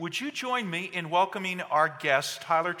[0.00, 2.74] would you join me in welcoming our guest, Tyler?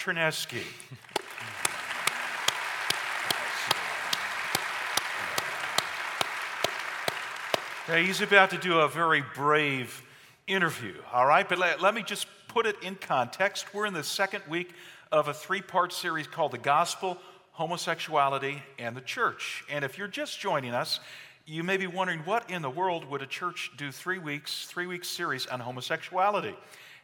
[7.84, 10.02] Okay, he's about to do a very brave
[10.46, 11.46] interview, all right?
[11.46, 13.74] But let, let me just put it in context.
[13.74, 14.72] We're in the second week
[15.12, 17.18] of a three part series called The Gospel,
[17.52, 19.62] Homosexuality, and the Church.
[19.68, 21.00] And if you're just joining us,
[21.44, 24.86] you may be wondering what in the world would a church do three weeks, three
[24.86, 26.54] week series on homosexuality?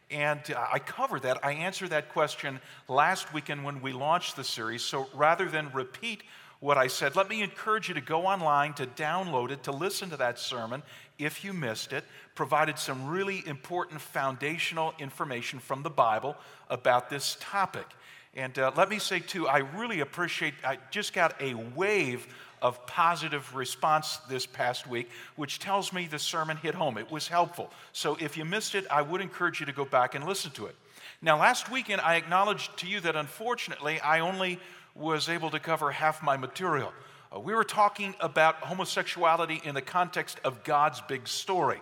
[0.09, 1.43] And I covered that.
[1.43, 4.81] I answered that question last weekend when we launched the series.
[4.81, 6.23] So rather than repeat
[6.59, 10.09] what I said, let me encourage you to go online, to download it, to listen
[10.11, 10.81] to that sermon
[11.19, 12.05] if you missed it.
[12.35, 16.37] Provided some really important foundational information from the Bible
[16.69, 17.85] about this topic.
[18.33, 22.27] And uh, let me say, too, I really appreciate, I just got a wave
[22.61, 26.97] of positive response this past week, which tells me the sermon hit home.
[26.97, 27.71] It was helpful.
[27.93, 30.65] So if you missed it, I would encourage you to go back and listen to
[30.65, 30.75] it.
[31.21, 34.59] Now, last weekend, I acknowledged to you that unfortunately, I only
[34.95, 36.93] was able to cover half my material.
[37.35, 41.81] Uh, we were talking about homosexuality in the context of God's big story.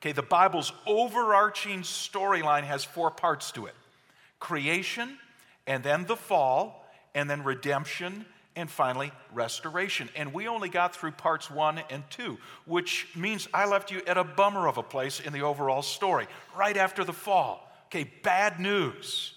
[0.00, 3.74] Okay, the Bible's overarching storyline has four parts to it
[4.38, 5.18] creation,
[5.66, 10.08] and then the fall, and then redemption, and finally restoration.
[10.16, 14.16] And we only got through parts one and two, which means I left you at
[14.16, 16.26] a bummer of a place in the overall story,
[16.56, 17.70] right after the fall.
[17.86, 19.34] Okay, bad news.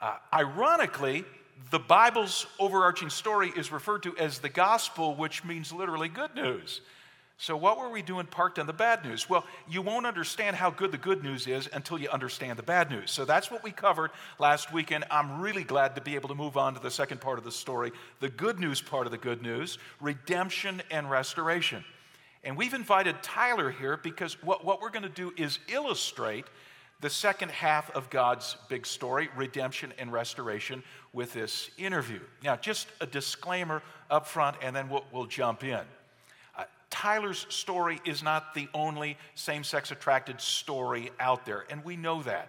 [0.00, 1.24] Uh, ironically,
[1.70, 6.80] the Bible's overarching story is referred to as the gospel, which means literally good news.
[7.36, 9.28] So, what were we doing parked on the bad news?
[9.28, 12.90] Well, you won't understand how good the good news is until you understand the bad
[12.90, 13.10] news.
[13.10, 15.04] So, that's what we covered last weekend.
[15.10, 17.50] I'm really glad to be able to move on to the second part of the
[17.50, 21.84] story the good news part of the good news redemption and restoration.
[22.44, 26.44] And we've invited Tyler here because what, what we're going to do is illustrate
[27.00, 30.82] the second half of God's big story, redemption and restoration,
[31.12, 32.20] with this interview.
[32.42, 35.80] Now, just a disclaimer up front, and then we'll, we'll jump in.
[36.94, 42.22] Tyler's story is not the only same sex attracted story out there, and we know
[42.22, 42.48] that.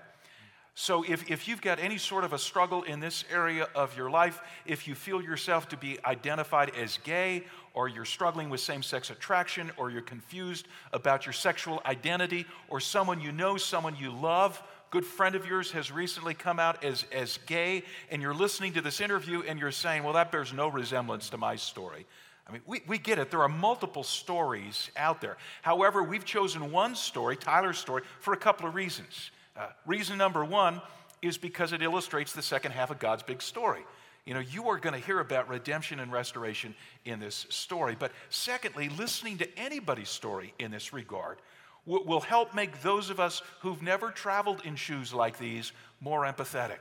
[0.75, 4.11] So, if, if you've got any sort of a struggle in this area of your
[4.11, 8.83] life, if you feel yourself to be identified as gay, or you're struggling with same
[8.83, 14.11] sex attraction, or you're confused about your sexual identity, or someone you know, someone you
[14.11, 17.81] love, good friend of yours has recently come out as, as gay,
[18.11, 21.37] and you're listening to this interview and you're saying, well, that bears no resemblance to
[21.37, 22.05] my story.
[22.47, 23.31] I mean, we, we get it.
[23.31, 25.37] There are multiple stories out there.
[25.61, 29.31] However, we've chosen one story, Tyler's story, for a couple of reasons.
[29.57, 30.81] Uh, reason number one
[31.21, 33.81] is because it illustrates the second half of God's big story.
[34.25, 36.75] You know, you are going to hear about redemption and restoration
[37.05, 37.95] in this story.
[37.97, 41.37] But secondly, listening to anybody's story in this regard
[41.85, 46.25] will, will help make those of us who've never traveled in shoes like these more
[46.25, 46.79] empathetic.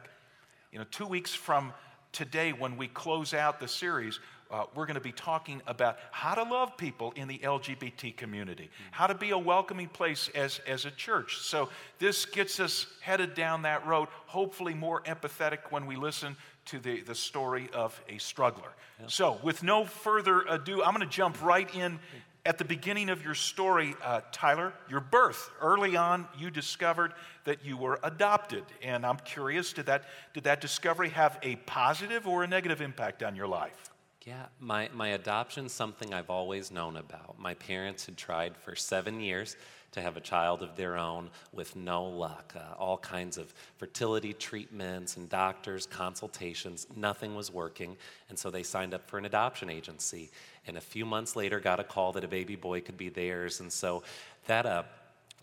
[0.72, 1.72] You know, two weeks from
[2.12, 4.20] today, when we close out the series,
[4.54, 8.70] uh, we're going to be talking about how to love people in the LGBT community,
[8.92, 11.38] how to be a welcoming place as, as a church.
[11.38, 16.78] So, this gets us headed down that road, hopefully more empathetic when we listen to
[16.78, 18.70] the, the story of a struggler.
[19.00, 19.06] Yeah.
[19.08, 21.98] So, with no further ado, I'm going to jump right in
[22.46, 25.50] at the beginning of your story, uh, Tyler, your birth.
[25.60, 28.62] Early on, you discovered that you were adopted.
[28.84, 33.24] And I'm curious, did that, did that discovery have a positive or a negative impact
[33.24, 33.90] on your life?
[34.26, 37.38] Yeah, my, my adoption's something I've always known about.
[37.38, 39.54] My parents had tried for seven years
[39.92, 42.54] to have a child of their own with no luck.
[42.56, 47.98] Uh, all kinds of fertility treatments and doctors, consultations, nothing was working.
[48.30, 50.30] And so they signed up for an adoption agency.
[50.66, 53.60] And a few months later, got a call that a baby boy could be theirs.
[53.60, 54.04] And so
[54.46, 54.84] that uh,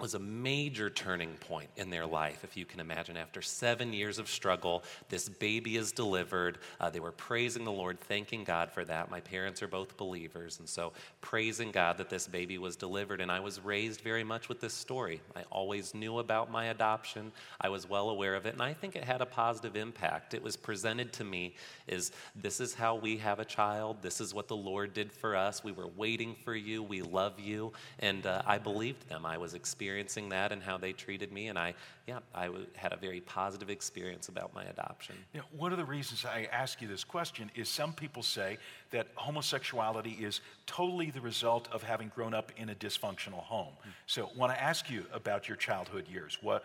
[0.02, 3.16] was a major turning point in their life, if you can imagine.
[3.16, 6.58] After seven years of struggle, this baby is delivered.
[6.80, 9.12] Uh, they were praising the Lord, thanking God for that.
[9.12, 10.92] My parents are both believers, and so
[11.22, 13.22] praising God that this baby was delivered.
[13.22, 15.22] And I was raised very much with this story.
[15.36, 18.96] I always knew about my adoption, I was well aware of it, and I think
[18.96, 20.34] it had a positive impact.
[20.34, 21.54] It was presented to me
[21.88, 25.36] as this is how we have a child, this is what the Lord did for
[25.36, 25.64] us.
[25.64, 29.28] We were waiting for you, we love you, and uh, I believed them.
[29.28, 31.48] I was experiencing experiencing that and how they treated me.
[31.48, 31.74] And I,
[32.08, 35.16] yeah, I w- had a very positive experience about my adoption.
[35.34, 38.58] You know, one of the reasons I ask you this question is some people say
[38.92, 43.74] that homosexuality is totally the result of having grown up in a dysfunctional home.
[43.80, 43.90] Mm-hmm.
[44.06, 46.64] So, I ask you about your childhood years, what,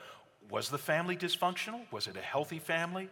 [0.51, 1.81] was the family dysfunctional?
[1.93, 3.09] Was it a healthy family?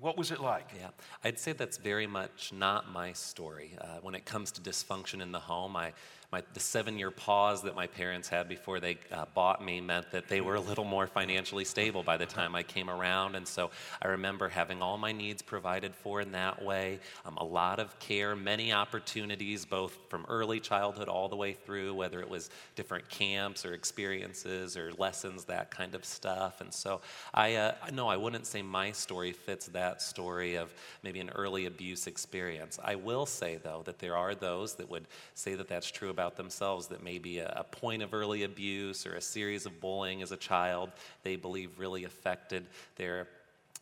[0.00, 0.68] What was it like?
[0.76, 0.88] Yeah,
[1.24, 3.70] I'd say that's very much not my story.
[3.80, 5.92] Uh, when it comes to dysfunction in the home, I,
[6.32, 10.10] my, the seven year pause that my parents had before they uh, bought me meant
[10.10, 13.36] that they were a little more financially stable by the time I came around.
[13.36, 13.70] And so
[14.02, 17.96] I remember having all my needs provided for in that way, um, a lot of
[17.98, 23.08] care, many opportunities, both from early childhood all the way through, whether it was different
[23.08, 26.60] camps or experiences or lessons, that kind of stuff.
[26.60, 27.00] And so
[27.34, 31.66] I, uh, no, I wouldn't say my story fits that story of maybe an early
[31.66, 32.78] abuse experience.
[32.82, 36.36] I will say, though, that there are those that would say that that's true about
[36.36, 40.32] themselves, that maybe a, a point of early abuse or a series of bullying as
[40.32, 40.90] a child
[41.24, 42.64] they believe really affected
[42.96, 43.28] their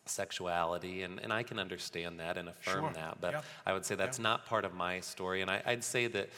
[0.05, 2.93] sexuality, and, and I can understand that and affirm Sure.
[2.93, 3.21] that.
[3.21, 3.41] But Yeah.
[3.65, 5.41] I would say that's not part of my story.
[5.41, 6.29] And I, I'd say that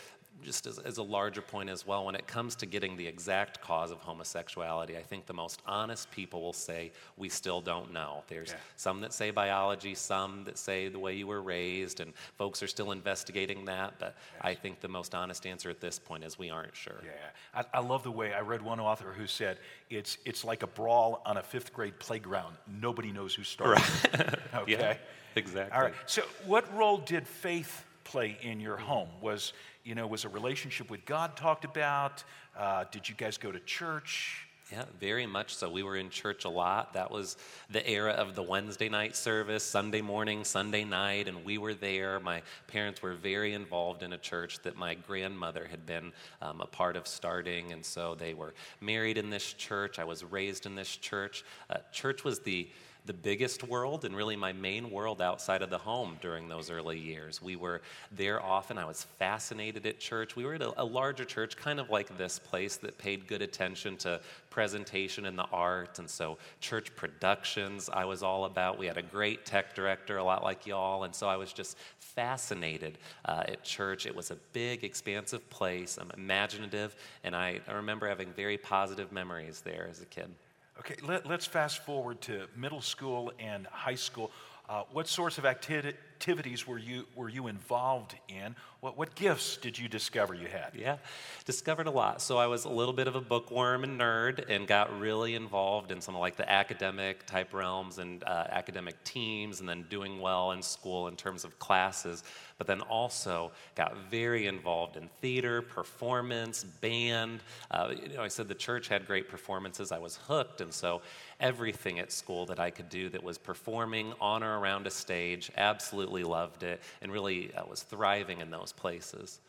[0.44, 3.62] just as, as a larger point as well, when it comes to getting the exact
[3.62, 8.24] cause of homosexuality, I think the most honest people will say, we still don't know.
[8.28, 8.57] There's Yeah.
[8.75, 12.68] some that say biology, some that say the way you were raised, and folks are
[12.68, 13.95] still investigating that.
[14.00, 17.01] But I think the most honest answer at this point is we aren't sure.
[17.04, 19.57] Yeah, I, I love the way I read one author who said
[19.89, 22.56] it's it's like a brawl on a fifth grade playground.
[22.68, 23.84] Nobody knows who started.
[24.13, 24.36] Right.
[24.56, 24.72] okay.
[24.72, 24.98] Yeah,
[25.36, 25.75] exactly.
[25.75, 25.94] All right.
[26.06, 29.09] So, what role did faith play in your home?
[29.21, 32.24] Was you know was a relationship with God talked about?
[32.57, 34.48] Uh, did you guys go to church?
[34.71, 35.69] Yeah, very much so.
[35.69, 36.94] We were in church a lot.
[36.94, 37.38] That was
[37.69, 42.19] the era of the Wednesday night service, Sunday morning, Sunday night, and we were there.
[42.19, 46.12] My parents were very involved in a church that my grandmother had been
[46.42, 50.00] um, a part of starting, and so they were married in this church.
[50.00, 51.45] I was raised in this church.
[51.69, 52.68] Uh, church was the
[53.07, 57.00] the biggest world and really my main world outside of the home during those early
[57.00, 57.42] years.
[57.42, 57.81] We were
[58.12, 58.77] there often.
[58.77, 60.36] I was fascinated at church.
[60.36, 63.42] We were at a, a larger church, kind of like this place, that paid good
[63.42, 64.19] attention to
[64.50, 66.00] presentation and the art.
[66.00, 68.77] And so, church productions, I was all about.
[68.77, 71.03] We had a great tech director, a lot like y'all.
[71.03, 74.06] And so, I was just fascinated uh, at church.
[74.06, 76.95] It was a big, expansive place, I'm imaginative.
[77.24, 80.30] And I, I remember having very positive memories there as a kid.
[80.79, 84.31] Okay, let, us fast forward to middle school and high school.
[84.69, 88.55] Uh, what sorts of acti- activities were you were you involved in?
[88.79, 90.71] What what gifts did you discover you had?
[90.73, 90.97] Yeah,
[91.45, 92.23] discovered a lot.
[92.23, 95.91] So I was a little bit of a bookworm and nerd, and got really involved
[95.91, 100.19] in some of like the academic type realms and uh, academic teams, and then doing
[100.19, 102.23] well in school in terms of classes.
[102.57, 107.41] But then also got very involved in theater, performance, band.
[107.69, 109.91] Uh, you know, I said the church had great performances.
[109.91, 111.01] I was hooked, and so
[111.39, 115.51] everything at school that I could do that was performing on or around a stage,
[115.55, 119.39] absolutely loved it, and really uh, was thriving in those places.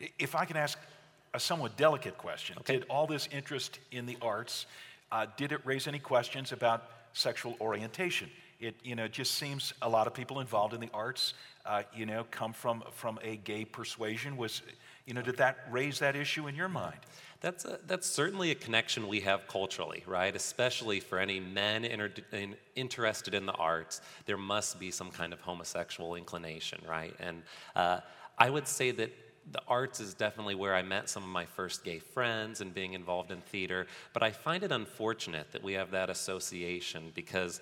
[0.00, 0.08] Yeah.
[0.18, 0.78] If I can ask
[1.34, 2.78] a somewhat delicate question, Okay.
[2.78, 4.66] did all this interest in the arts
[5.12, 8.30] uh, did it raise any questions about sexual orientation?
[8.60, 11.34] It you know just seems a lot of people involved in the arts
[11.66, 14.36] uh, you know come from from a gay persuasion.
[14.36, 14.62] Was
[15.06, 16.98] you know did that raise that issue in your mind?
[17.40, 20.34] That's, a, that's certainly a connection we have culturally, right?
[20.36, 25.32] Especially for any men inter- in, interested in the arts, there must be some kind
[25.32, 27.14] of homosexual inclination, right?
[27.18, 27.42] And
[27.74, 28.00] uh,
[28.38, 29.10] I would say that
[29.52, 32.92] the arts is definitely where I met some of my first gay friends and being
[32.92, 37.60] involved in theater, but I find it unfortunate that we have that association because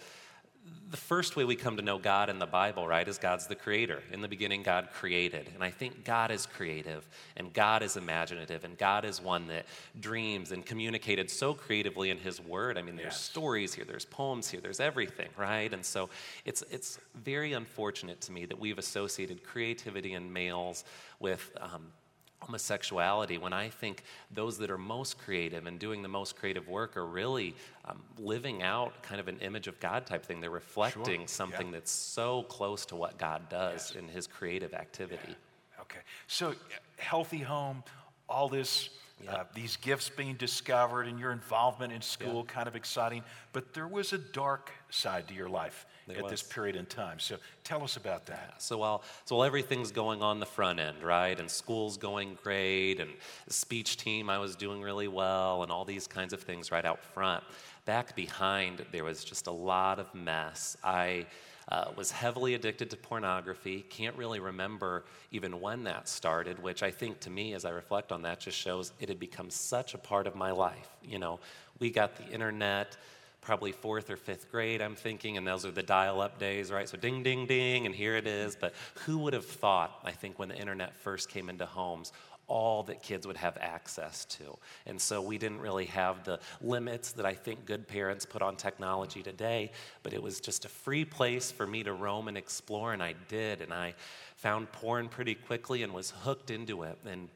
[0.90, 3.54] the first way we come to know God in the Bible, right, is God's the
[3.54, 4.02] creator.
[4.10, 5.46] In the beginning, God created.
[5.54, 7.06] And I think God is creative,
[7.36, 9.66] and God is imaginative, and God is one that
[10.00, 12.78] dreams and communicated so creatively in His Word.
[12.78, 13.20] I mean, there's Yes.
[13.20, 15.72] stories here, there's poems here, there's everything, right?
[15.72, 16.08] And so
[16.44, 20.84] it's, it's very unfortunate to me that we've associated creativity in males
[21.20, 21.50] with.
[21.60, 21.92] Um,
[22.40, 26.96] homosexuality when I think those that are most creative and doing the most creative work
[26.96, 27.54] are really
[27.84, 30.40] um, living out kind of an image of God type thing.
[30.40, 35.36] They're reflecting something that's so close to what God does in his creative activity.
[35.80, 36.54] Okay, so uh,
[36.98, 37.82] healthy home,
[38.28, 38.90] all this,
[39.28, 43.22] uh, these gifts being discovered, and your involvement in school, kind of exciting.
[43.52, 47.18] But there was a dark side to your life At this period in time.
[47.18, 48.54] So tell us about that.
[48.58, 53.00] So while, so while everything's going on the front end, right, and school's going great,
[53.00, 53.10] and
[53.46, 56.84] the speech team, I was doing really well, and all these kinds of things right
[56.84, 57.44] out front,
[57.84, 60.76] back behind, there was just a lot of mess.
[60.82, 61.26] I
[61.70, 63.84] uh, was heavily addicted to pornography.
[63.90, 68.10] Can't really remember even when that started, which I think to me, as I reflect
[68.10, 70.88] on that, just shows it had become such a part of my life.
[71.02, 71.40] You know,
[71.78, 72.96] we got the internet
[73.40, 76.88] probably fourth or fifth grade, I'm thinking, and those are the dial up days, right?
[76.88, 78.56] So ding, ding, ding, and here it is.
[78.56, 78.74] But
[79.06, 82.12] who would have thought, I think, when the internet first came into homes,
[82.48, 84.56] all that kids would have access to.
[84.86, 88.56] And so we didn't really have the limits that I think good parents put on
[88.56, 89.70] technology today,
[90.02, 93.14] but it was just a free place for me to roam and explore, and I
[93.28, 93.60] did.
[93.60, 93.94] And I
[94.36, 96.98] found porn pretty quickly and was hooked into it.
[97.06, 97.28] And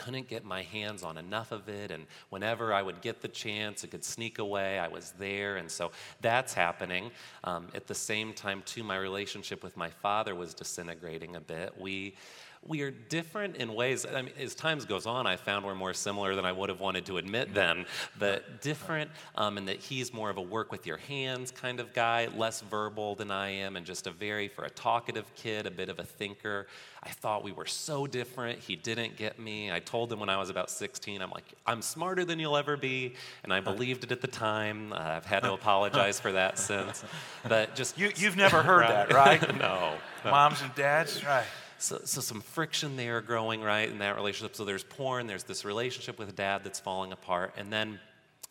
[0.00, 1.90] couldn't get my hands on enough of it.
[1.90, 4.78] And whenever I would get the chance, it could sneak away.
[4.78, 5.58] I was there.
[5.58, 5.92] And so
[6.22, 7.10] that's happening.
[7.44, 11.78] Um, at the same time, too, my relationship with my father was disintegrating a bit.
[11.78, 12.14] We,
[12.66, 14.04] we are different in ways.
[14.04, 16.78] I mean, as times goes on, I found we're more similar than I would have
[16.78, 17.86] wanted to admit then,
[18.18, 21.94] but different um, in that he's more of a work with your hands kind of
[21.94, 25.70] guy, less verbal than I am, and just a very, for a talkative kid, a
[25.70, 26.66] bit of a thinker.
[27.02, 28.58] I thought we were so different.
[28.58, 29.72] He didn't get me.
[29.72, 32.76] I told him when I was about 16, I'm like, I'm smarter than you'll ever
[32.76, 33.14] be.
[33.42, 34.92] And I believed it at the time.
[34.92, 37.02] Uh, I've had to apologize for that since.
[37.48, 37.98] But just.
[37.98, 39.40] You, you've never heard that, right?
[39.58, 39.94] no,
[40.26, 40.30] no.
[40.30, 41.24] Moms and dads?
[41.24, 41.46] Right.
[41.80, 44.54] So, so some friction there growing, right, in that relationship.
[44.54, 47.54] So there's porn, there's this relationship with dad that's falling apart.
[47.56, 47.98] And then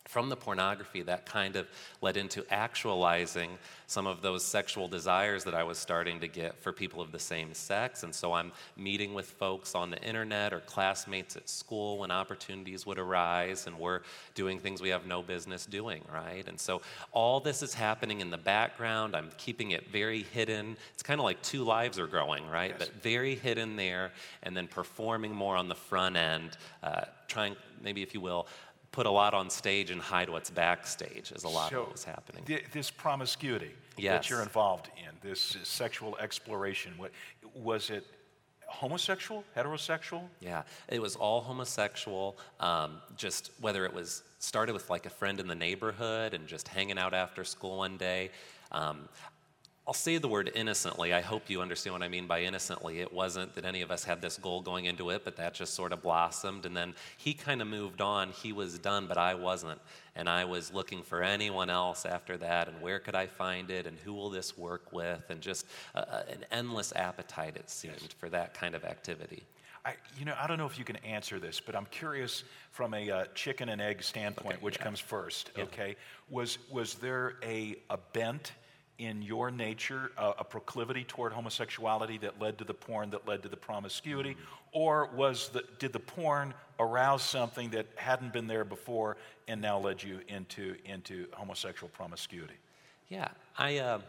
[0.09, 1.67] from the pornography, that kind of
[2.01, 3.51] led into actualizing
[3.85, 7.19] some of those sexual desires that I was starting to get for people of the
[7.19, 8.01] same sex.
[8.01, 12.87] And so I'm meeting with folks on the internet or classmates at school when opportunities
[12.87, 14.01] would arise, and we're
[14.33, 16.47] doing things we have no business doing, right?
[16.47, 19.15] And so all this is happening in the background.
[19.15, 20.75] I'm keeping it very hidden.
[20.95, 22.71] It's kind of like two lives are growing, right?
[22.71, 22.79] Yes.
[22.79, 24.11] But very hidden there,
[24.41, 28.47] and then performing more on the front end, uh, trying, maybe if you will,
[28.91, 31.91] put a lot on stage and hide what's backstage is a lot So, of what
[31.93, 32.43] was happening.
[32.45, 37.11] thi- this promiscuity that you're involved in, this sexual exploration, what,
[37.53, 38.05] was it
[38.67, 40.23] homosexual, heterosexual?
[40.39, 42.37] Yeah, it was all homosexual.
[42.59, 46.67] Um, just whether it was started with like a friend in the neighborhood and just
[46.67, 48.31] hanging out after school one day.
[48.71, 49.09] Um,
[49.89, 51.15] I'll say the word innocently.
[51.15, 52.99] I hope you understand what I mean by innocently.
[52.99, 55.73] It wasn't that any of us had this goal going into it, but that just
[55.73, 56.67] sort of blossomed.
[56.67, 58.29] And then he kind of moved on.
[58.29, 59.81] He was done, but I wasn't.
[60.15, 62.67] And I was looking for anyone else after that.
[62.67, 63.87] And where could I find it?
[63.87, 65.27] And who will this work with?
[65.31, 65.65] And just
[65.95, 69.41] uh, uh, an endless appetite, it seemed, for that kind of activity.
[69.83, 72.93] I, you know, I don't know if you can answer this, but I'm curious from
[72.93, 74.83] a uh, chicken and egg standpoint, Okay, which yeah.
[74.83, 75.49] comes first.
[75.57, 75.63] Yeah.
[75.63, 75.95] Okay,
[76.29, 78.51] was was there a a bent
[78.99, 83.41] in your nature, a, a proclivity toward homosexuality that led to the porn, that led
[83.43, 84.37] to the promiscuity,
[84.71, 89.79] or was the did the porn arouse something that hadn't been there before and now
[89.79, 92.53] led you into into homosexual promiscuity?
[93.09, 93.99] Yeah, I, uh,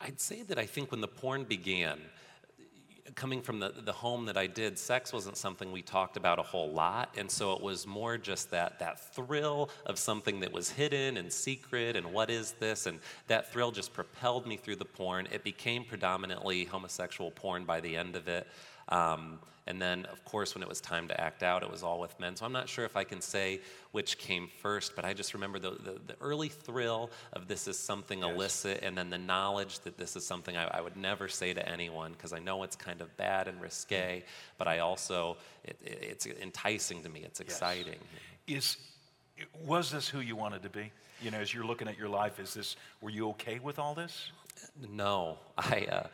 [0.00, 1.98] I'd say that I think when the porn began,
[3.14, 6.42] coming from the, the home that I did, sex wasn't something we talked about a
[6.42, 7.14] whole lot.
[7.18, 11.32] And so it was more just that, that thrill of something that was hidden and
[11.32, 12.86] secret and what is this?
[12.86, 15.28] And that thrill just propelled me through the porn.
[15.32, 18.46] It became predominantly homosexual porn by the end of it.
[18.92, 22.00] Um, and then, of course, when it was time to act out, it was all
[22.00, 22.34] with men.
[22.34, 23.60] So I'm not sure if I can say
[23.92, 27.78] which came first, but I just remember the, the, the early thrill of this is
[27.78, 31.54] something illicit, and then the knowledge that this is something I, I would never say
[31.54, 34.24] to anyone because I know it's kind of bad and risque,
[34.58, 37.98] but I also, it, it, it's enticing to me, it's exciting.
[38.48, 38.76] Is
[39.64, 40.90] was this who you wanted to be?
[41.20, 43.94] You know, as you're looking at your life, is this were you okay with all
[43.94, 44.32] this?
[44.90, 45.86] No, I.
[45.90, 46.06] Uh,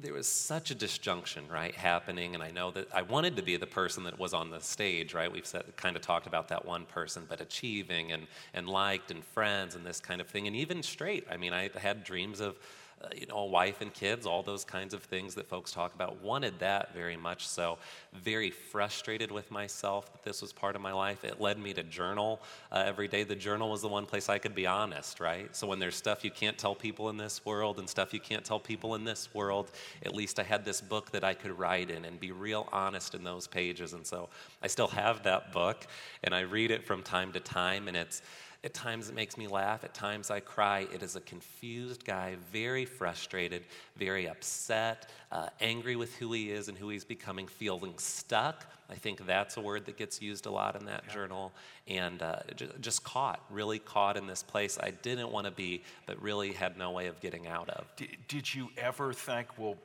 [0.00, 3.56] there was such a disjunction, right, happening, and I know that I wanted to be
[3.56, 5.32] the person that was on the stage, right?
[5.32, 9.74] We've kind of talked about that one person, but achieving and and liked and friends
[9.74, 11.26] and this kind of thing, and even straight.
[11.30, 12.56] I mean, I had dreams of.
[13.02, 15.94] Uh, you know, a wife and kids, all those kinds of things that folks talk
[15.94, 16.22] about.
[16.22, 17.76] Wanted that very much so.
[18.14, 21.22] Very frustrated with myself that this was part of my life.
[21.22, 22.40] It led me to journal
[22.72, 23.22] uh, every day.
[23.22, 25.54] The journal was the one place I could be honest, right?
[25.54, 28.46] So when there's stuff you can't tell people in this world and stuff you can't
[28.46, 29.72] tell people in this world,
[30.02, 33.14] at least I had this book that I could write in and be real honest
[33.14, 33.92] in those pages.
[33.92, 34.30] And so
[34.62, 35.86] I still have that book
[36.22, 38.22] and I read it from time to time, and it's
[38.66, 39.84] at times it makes me laugh.
[39.84, 40.88] At times I cry.
[40.92, 43.62] It is a confused guy, very frustrated,
[43.96, 48.66] very upset, uh, angry with who he is and who he's becoming, feeling stuck.
[48.90, 51.52] I think that's a word that gets used a lot in that journal.
[51.86, 55.84] And uh, ju- just caught, really caught in this place I didn't want to be,
[56.06, 57.86] but really had no way of getting out of.
[57.94, 59.76] Did, did you ever think, well,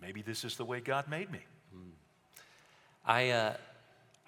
[0.00, 1.40] maybe this is the way God made me?
[3.04, 3.56] I, uh,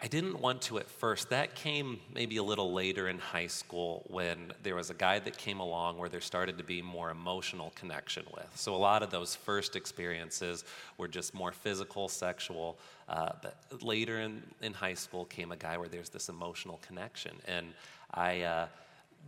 [0.01, 1.31] I didn't want to at first.
[1.31, 5.37] That came maybe a little later in high school when there was a guy that
[5.37, 8.49] came along where there started to be more emotional connection with.
[8.55, 10.65] So a lot of those first experiences
[10.99, 12.79] were just more physical, sexual.
[13.09, 17.33] Uh, but later in, in high school came a guy where there's this emotional connection.
[17.49, 17.67] And
[18.15, 18.67] I, uh,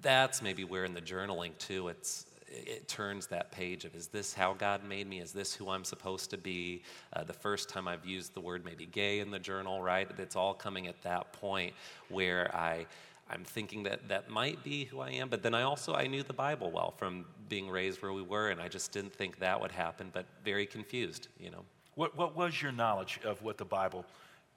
[0.02, 4.34] that's maybe where in the journaling too, it's, it turns that page of is this
[4.34, 5.20] how God made me?
[5.20, 6.82] Is this who I'm supposed to be?
[7.12, 10.08] Uh, the first time I've used the word maybe gay in the journal, right?
[10.18, 11.74] It's all coming at that point
[12.08, 12.86] where I.
[13.32, 16.24] I'm thinking that that might be who I am, but then I also I knew
[16.24, 19.60] the Bible well from being raised where we were, and I just didn't think that
[19.60, 20.10] would happen.
[20.12, 21.64] But very confused, you know.
[21.94, 24.04] What, what was your knowledge of what the Bible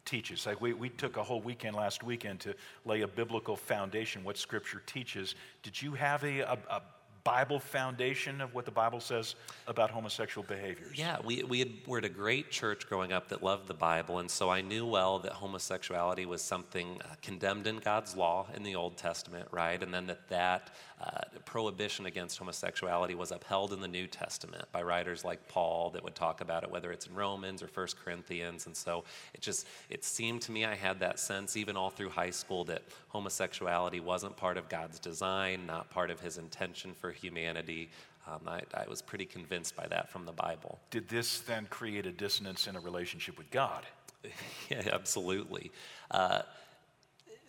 [0.05, 0.45] teaches?
[0.45, 4.38] Like we, we took a whole weekend last weekend to lay a biblical foundation, what
[4.38, 5.35] Scripture teaches.
[5.62, 6.81] Did you have a, a, a
[7.24, 9.36] Bible foundation of what the Bible says
[9.68, 10.98] about homosexual behaviors.
[10.98, 14.20] Yeah, we, we had, were at a great church growing up that loved the Bible,
[14.20, 18.63] and so I knew well that homosexuality was something uh, condemned in God's law in
[18.63, 19.82] the Old Testament, right?
[19.82, 20.72] And then that that
[21.03, 26.03] uh, prohibition against homosexuality was upheld in the New Testament by writers like Paul that
[26.03, 28.67] would talk about it, whether it's in Romans or First Corinthians.
[28.67, 32.10] And so it just, it seemed to me I had that sense even all through
[32.10, 37.12] high school that homosexuality wasn't part of God's design, not part of his intention for
[37.12, 37.89] humanity.
[38.25, 40.79] Um, I, I, was pretty convinced by that from the Bible.
[40.89, 43.86] Did this then create a dissonance in a relationship with God?
[44.69, 45.72] yeah, absolutely.
[46.10, 46.43] Uh,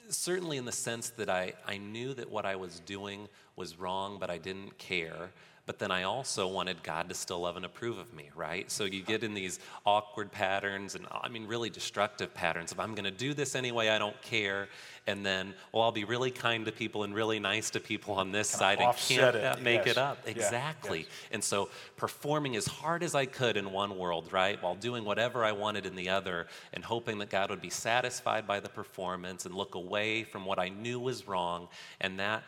[0.08, 4.18] certainly in the sense that I, I knew that what I was doing was wrong,
[4.18, 5.30] but I didn't care.
[5.66, 8.70] But then I also wanted God to still love and approve of me, right?
[8.70, 12.94] So you get in these awkward patterns and, I mean, really destructive patterns If I'm
[12.94, 14.68] going to do this anyway, I don't care.
[15.06, 18.32] And then, well, I'll be really kind to people and really nice to people on
[18.32, 19.62] this kind side and can't it.
[19.62, 19.96] make yes.
[19.96, 20.18] it up.
[20.26, 21.00] Exactly.
[21.00, 21.04] Yeah.
[21.04, 21.28] Yes.
[21.32, 25.44] And so performing as hard as I could in one world, right, while doing whatever
[25.44, 29.46] I wanted in the other and hoping that God would be satisfied by the performance
[29.46, 31.68] and look away from what I knew was wrong.
[32.00, 32.42] And that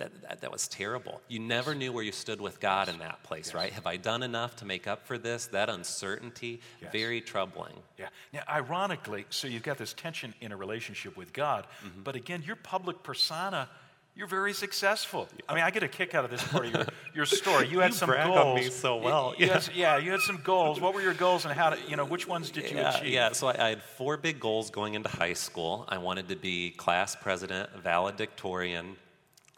[0.00, 1.20] that, that, that, was terrible.
[1.28, 3.54] You never knew where you stood with God in that place, yes.
[3.54, 3.72] right?
[3.72, 5.46] Have I done enough to make up for this?
[5.46, 6.90] That uncertainty, yes.
[6.90, 7.74] very troubling.
[7.98, 8.08] Yeah.
[8.32, 12.02] Now, ironically, so you've got this tension in a relationship with God, mm-hmm.
[12.02, 13.68] but again, your public persona
[14.16, 15.28] you're very successful.
[15.48, 17.68] I mean, I get a kick out of this part of your, your story.
[17.68, 18.36] You had you some goals.
[18.36, 19.34] On me so well.
[19.38, 20.80] You, you had, yeah, you had some goals.
[20.80, 21.70] What were your goals, and how?
[21.70, 23.12] Did, you know, which ones did you yeah, achieve?
[23.12, 25.86] Yeah, so I, I, had four big goals going into high school.
[25.88, 28.96] I wanted to be class president, valedictorian,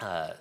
[0.03, 0.35] uh,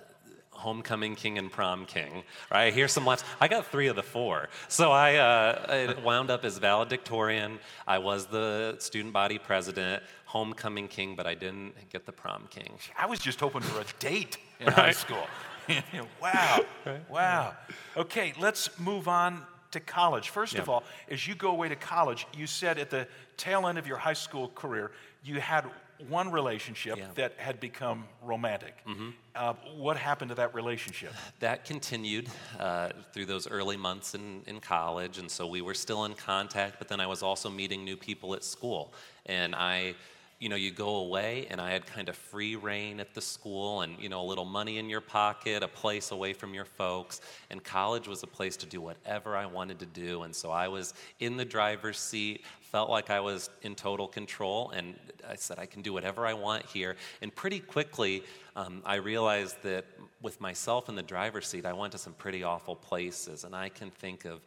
[0.50, 2.22] homecoming king and prom king.
[2.50, 2.72] Right?
[2.72, 3.24] Here's some laughs.
[3.40, 4.48] I got three of the four.
[4.68, 7.58] So I, uh, I wound up as valedictorian.
[7.86, 12.72] I was the student body president, homecoming king, but I didn't get the prom king.
[12.96, 14.76] I was just hoping for a date in right.
[14.76, 15.26] high school.
[16.22, 16.60] wow.
[16.84, 17.10] Right.
[17.10, 17.54] Wow.
[17.96, 20.30] Okay, let's move on to college.
[20.30, 23.06] First of all, as you go away to college, you said at the
[23.36, 24.92] tail end of your high school career,
[25.24, 25.64] you had
[26.08, 27.06] one relationship yeah.
[27.14, 28.74] that had become romantic.
[28.86, 29.10] Mm-hmm.
[29.34, 31.12] Uh, what happened to that relationship?
[31.40, 36.04] That continued uh, through those early months in, in college, and so we were still
[36.04, 38.92] in contact, but then I was also meeting new people at school.
[39.26, 39.94] And I
[40.42, 43.82] you know, you go away, and I had kind of free rein at the school
[43.82, 47.20] and, you know, a little money in your pocket, a place away from your folks.
[47.48, 50.22] And college was a place to do whatever I wanted to do.
[50.22, 54.70] And so I was in the driver's seat, felt like I was in total control,
[54.70, 54.96] and
[55.28, 56.96] I said, I can do whatever I want here.
[57.20, 58.24] And pretty quickly,
[58.56, 59.84] um, I realized that
[60.22, 63.44] with myself in the driver's seat, I went to some pretty awful places.
[63.44, 64.40] And I can think of,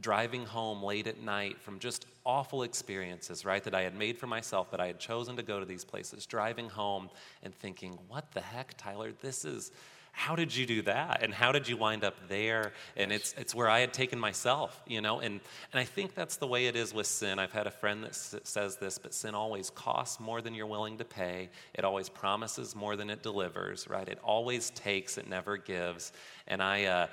[0.00, 4.26] driving home late at night from just awful experiences, right, that I had made for
[4.26, 7.10] myself, that I had chosen to go to these places, driving home
[7.42, 9.70] and thinking, what the heck, Tyler, this is.
[10.16, 11.24] How did you do that?
[11.24, 12.72] And how did you wind up there?
[12.96, 15.18] And it's, it's where I had taken myself, you know?
[15.18, 15.40] And,
[15.72, 17.40] and I think that's the way it is with sin.
[17.40, 20.68] I've had a friend that s- says this, but sin always costs more than you're
[20.68, 21.48] willing to pay.
[21.74, 24.08] It always promises more than it delivers, right?
[24.08, 26.12] It always takes, it never gives.
[26.46, 27.06] And I, uh,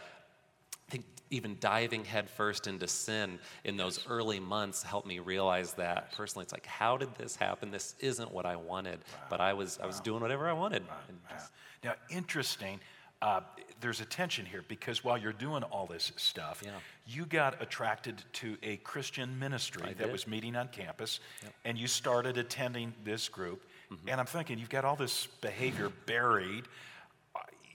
[0.92, 6.44] think even diving headfirst into sin in those early months helped me realize that personally.
[6.44, 7.72] It's like, how did this happen?
[7.72, 9.20] This isn't what I wanted, wow.
[9.30, 10.88] but I was I was doing whatever I wanted.
[10.88, 10.96] Wow.
[11.32, 11.52] Just,
[11.84, 12.80] now, interesting.
[13.22, 13.42] Uh,
[13.82, 16.72] there's a tension here because while you're doing all this stuff, yeah.
[17.06, 21.54] you got attracted to a Christian ministry that was meeting on campus, yep.
[21.66, 23.64] and you started attending this group.
[23.92, 24.10] Mm-hmm.
[24.10, 26.66] And I'm thinking, you've got all this behavior buried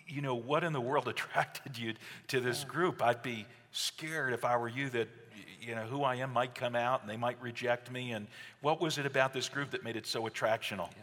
[0.08, 1.94] you know, what in the world attracted you
[2.28, 3.02] to this group?
[3.02, 5.08] I'd be scared if I were you that,
[5.60, 8.12] you know, who I am might come out and they might reject me.
[8.12, 8.26] And
[8.60, 10.88] what was it about this group that made it so attractional?
[10.96, 11.02] Yeah.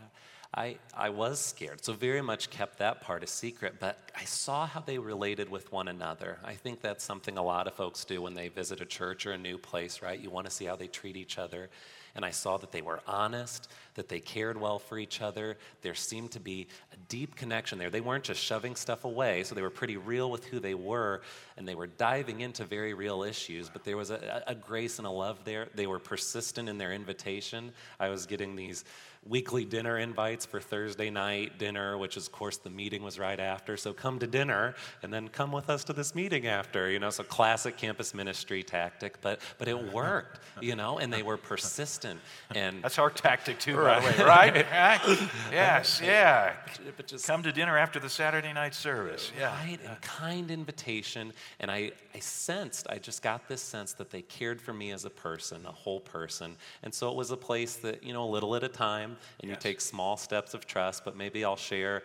[0.55, 4.67] I, I was scared, so very much kept that part a secret, but I saw
[4.67, 6.37] how they related with one another.
[6.43, 9.31] I think that's something a lot of folks do when they visit a church or
[9.31, 10.19] a new place, right?
[10.19, 11.71] You want to see how they treat each other
[12.15, 15.57] and I saw that they were honest, that they cared well for each other.
[15.81, 17.89] There seemed to be a deep connection there.
[17.89, 21.21] They weren't just shoving stuff away, so they were pretty real with who they were,
[21.57, 25.07] and they were diving into very real issues, but there was a, a grace and
[25.07, 25.69] a love there.
[25.73, 27.71] They were persistent in their invitation.
[27.99, 28.83] I was getting these
[29.27, 33.39] weekly dinner invites for Thursday night dinner, which is, of course, the meeting was right
[33.39, 33.77] after.
[33.77, 37.09] So come to dinner and then come with us to this meeting after, you know,
[37.09, 42.19] so classic campus ministry tactic, but, but it worked, you know, and they were persistent
[42.53, 44.53] and That's our tactic too, by the way, right?
[44.71, 45.19] right?
[45.51, 46.53] Yes, yeah.
[46.97, 49.31] but just Come to dinner after the Saturday night service.
[49.37, 49.55] Yeah.
[49.55, 54.21] right and kind invitation and I, I sensed i just got this sense that they
[54.21, 57.75] cared for me as a person a whole person and so it was a place
[57.77, 61.03] that you know a little at a time and you take small steps of trust
[61.05, 62.03] but maybe i'll share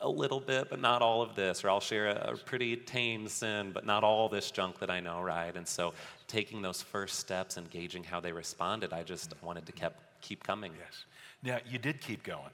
[0.00, 3.28] a little bit but not all of this or i'll share a, a pretty tame
[3.28, 5.94] sin but not all this junk that i know right and so
[6.26, 10.42] taking those first steps and gauging how they responded i just wanted to kept, keep
[10.42, 11.04] coming Yes.
[11.44, 12.50] Now, you did keep going.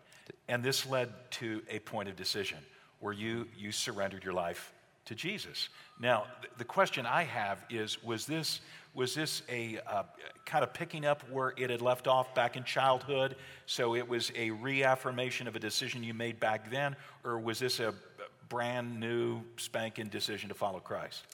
[0.48, 2.58] And this led to a point of decision
[2.98, 4.72] where you, you surrendered your life
[5.06, 5.68] to Jesus.
[5.98, 8.60] Now, th- the question I have is was this,
[8.94, 10.02] was this a uh,
[10.44, 13.36] kind of picking up where it had left off back in childhood?
[13.66, 16.96] So it was a reaffirmation of a decision you made back then?
[17.24, 17.94] Or was this a
[18.48, 21.24] brand new spanking decision to follow Christ?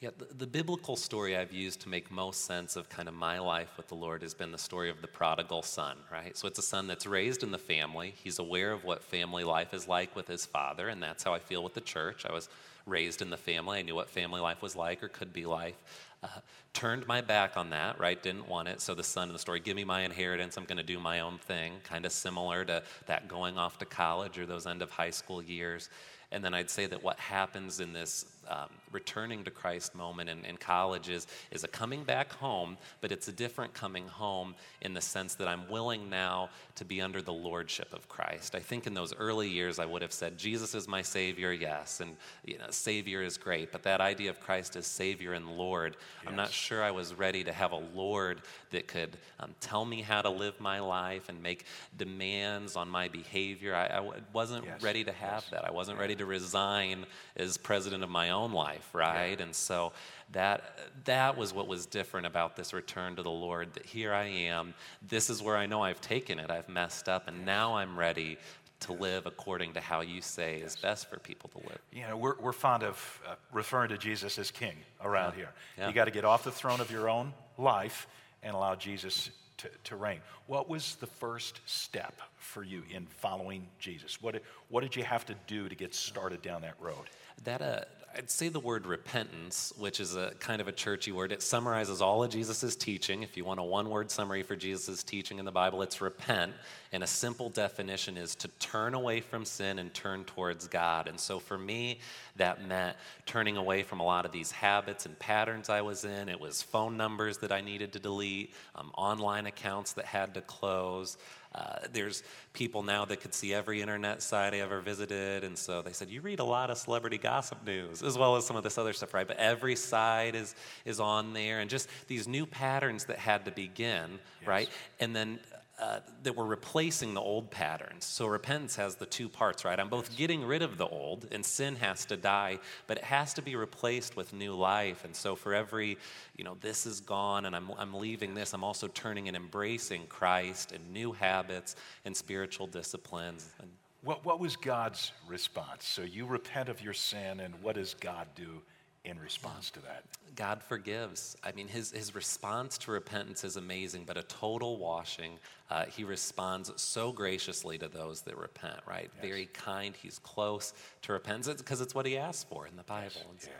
[0.00, 3.38] Yeah, the, the biblical story I've used to make most sense of kind of my
[3.38, 6.34] life with the Lord has been the story of the prodigal son, right?
[6.38, 8.14] So it's a son that's raised in the family.
[8.24, 11.38] He's aware of what family life is like with his father, and that's how I
[11.38, 12.24] feel with the church.
[12.24, 12.48] I was
[12.86, 13.78] raised in the family.
[13.78, 15.76] I knew what family life was like or could be like.
[16.22, 16.28] Uh,
[16.72, 18.22] turned my back on that, right?
[18.22, 18.80] Didn't want it.
[18.80, 20.56] So the son in the story, give me my inheritance.
[20.56, 23.84] I'm going to do my own thing, kind of similar to that going off to
[23.86, 25.88] college or those end of high school years.
[26.30, 30.44] And then I'd say that what happens in this um, returning to Christ moment in,
[30.44, 34.92] in college is, is a coming back home, but it's a different coming home in
[34.92, 38.54] the sense that I'm willing now to be under the lordship of Christ.
[38.56, 42.00] I think in those early years I would have said, Jesus is my Savior, yes,
[42.00, 45.96] and you know, Savior is great, but that idea of Christ as Savior and Lord,
[46.26, 50.02] I'm not sure I was ready to have a Lord that could um, tell me
[50.02, 53.76] how to live my life and make demands on my behavior.
[53.76, 54.00] I
[54.32, 55.64] wasn't Yes, ready to have that.
[55.64, 59.40] I wasn't ready to resign as president of my own life, right?
[59.40, 59.92] And so
[60.32, 63.74] that that was what was different about this return to the Lord.
[63.74, 64.74] That here I am.
[65.06, 66.50] This is where I know I've taken it.
[66.50, 68.38] I've messed up, and now I'm ready
[68.80, 71.78] to live according to how you say is best for people to live.
[71.92, 74.74] You know, we're, we're fond of uh, referring to Jesus as king
[75.04, 75.50] around here.
[75.78, 75.88] Yeah.
[75.88, 78.06] You got to get off the throne of your own life
[78.42, 80.20] and allow Jesus to, to reign.
[80.46, 84.20] What was the first step for you in following Jesus?
[84.22, 87.10] What did, what did you have to do to get started down that road?
[87.44, 87.80] That uh,
[88.16, 91.30] I'd say the word repentance, which is a kind of a churchy word.
[91.30, 93.22] It summarizes all of Jesus' teaching.
[93.22, 96.52] If you want a one-word summary for Jesus' teaching in the Bible, it's repent.
[96.92, 101.06] And a simple definition is to turn away from sin and turn towards God.
[101.06, 102.00] And so for me,
[102.34, 102.96] that meant
[103.26, 106.28] turning away from a lot of these habits and patterns I was in.
[106.28, 110.40] It was phone numbers that I needed to delete, um, online accounts that had to
[110.40, 111.16] close.
[111.52, 115.82] Uh, there's people now that could see every internet site I ever visited, and so
[115.82, 118.62] they said, "You read a lot of celebrity gossip news, as well as some of
[118.62, 122.46] this other stuff, right?" But every site is is on there, and just these new
[122.46, 124.68] patterns that had to begin, right?
[125.00, 125.40] And then
[125.80, 128.04] uh, that we're replacing the old patterns.
[128.04, 129.80] So repentance has the two parts, right?
[129.80, 133.34] I'm both getting rid of the old, and sin has to die, but it has
[133.34, 135.04] to be replaced with new life.
[135.04, 135.96] And so for every,
[136.36, 140.06] you know, this is gone, and I'm I'm leaving this, I'm also turning and embracing
[140.08, 143.48] Christ and new habits and spiritual disciplines.
[143.60, 143.70] And
[144.02, 145.86] What, what was God's response?
[145.86, 148.62] So you repent of your sin, and what does God do
[149.04, 150.04] in response to that?
[150.36, 151.36] God forgives.
[151.42, 155.32] I mean, his, his response to repentance is amazing, but a total washing.
[155.70, 159.10] Uh, he responds so graciously to those that repent, right?
[159.20, 159.94] Very kind.
[160.00, 163.10] He's close to repentance because it's what he asked for in the Bible.
[163.38, 163.52] So- Yeah.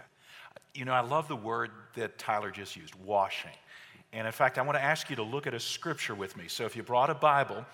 [0.73, 3.51] You know, I love the word that Tyler just used, washing.
[4.13, 6.47] And in fact, I want to ask you to look at a scripture with me.
[6.49, 7.65] So if you brought a Bible,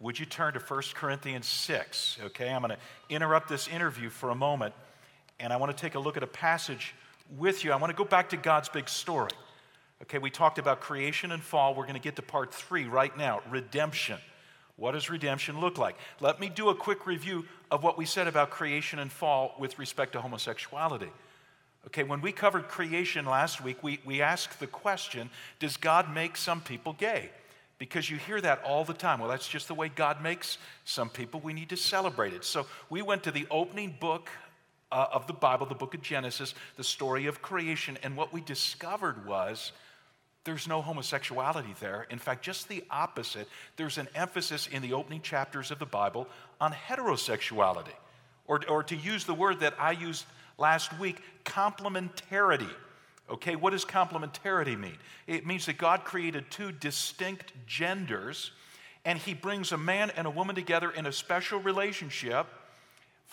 [0.00, 2.18] would you turn to 1 Corinthians 6?
[2.26, 2.78] Okay, I'm going to
[3.14, 4.74] interrupt this interview for a moment,
[5.40, 6.94] and I want to take a look at a passage
[7.38, 7.72] with you.
[7.72, 9.30] I want to go back to God's big story.
[10.02, 11.74] Okay, we talked about creation and fall.
[11.74, 14.18] We're going to get to part three right now redemption.
[14.76, 15.96] What does redemption look like?
[16.20, 19.78] Let me do a quick review of what we said about creation and fall with
[19.78, 21.10] respect to homosexuality.
[21.86, 26.36] Okay, when we covered creation last week, we, we asked the question Does God make
[26.36, 27.30] some people gay?
[27.78, 29.20] Because you hear that all the time.
[29.20, 31.40] Well, that's just the way God makes some people.
[31.40, 32.44] We need to celebrate it.
[32.44, 34.30] So we went to the opening book
[34.94, 38.40] uh, of the Bible, the book of Genesis, the story of creation, and what we
[38.40, 39.72] discovered was
[40.44, 42.06] there's no homosexuality there.
[42.10, 43.48] In fact, just the opposite.
[43.76, 46.28] There's an emphasis in the opening chapters of the Bible
[46.60, 47.94] on heterosexuality.
[48.46, 50.26] Or, or to use the word that I used
[50.58, 52.70] last week, complementarity.
[53.28, 54.98] Okay, what does complementarity mean?
[55.26, 58.52] It means that God created two distinct genders,
[59.04, 62.46] and He brings a man and a woman together in a special relationship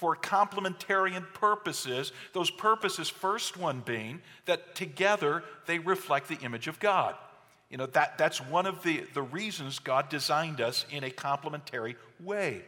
[0.02, 2.12] for complementarian purposes.
[2.34, 7.14] Those purposes, first one being that together they reflect the image of God.
[7.70, 11.98] You know, that, that's one of the, the reasons God designed us in a complementary
[12.20, 12.64] way.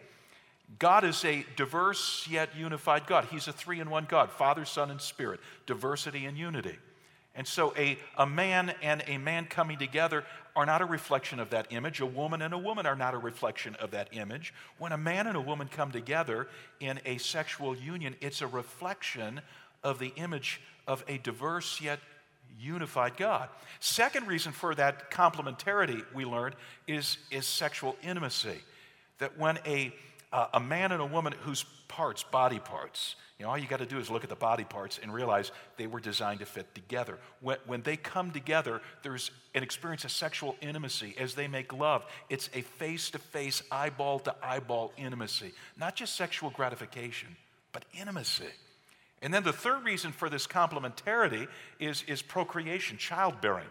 [0.77, 3.25] God is a diverse yet unified God.
[3.31, 6.77] He's a three in one God Father, Son, and Spirit, diversity and unity.
[7.33, 10.23] And so a, a man and a man coming together
[10.55, 11.99] are not a reflection of that image.
[11.99, 14.53] A woman and a woman are not a reflection of that image.
[14.77, 16.47] When a man and a woman come together
[16.79, 19.41] in a sexual union, it's a reflection
[19.83, 21.99] of the image of a diverse yet
[22.59, 23.49] unified God.
[23.79, 26.55] Second reason for that complementarity we learned
[26.87, 28.59] is, is sexual intimacy.
[29.19, 29.93] That when a,
[30.31, 33.79] uh, a man and a woman whose parts, body parts, you know, all you got
[33.79, 36.73] to do is look at the body parts and realize they were designed to fit
[36.73, 37.17] together.
[37.41, 42.05] When, when they come together, there's an experience of sexual intimacy as they make love.
[42.29, 47.35] It's a face to face, eyeball to eyeball intimacy, not just sexual gratification,
[47.73, 48.45] but intimacy.
[49.21, 51.49] And then the third reason for this complementarity
[51.81, 53.67] is, is procreation, childbearing.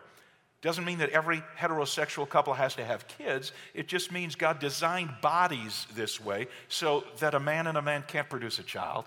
[0.60, 3.52] Doesn't mean that every heterosexual couple has to have kids.
[3.72, 8.04] It just means God designed bodies this way so that a man and a man
[8.06, 9.06] can't produce a child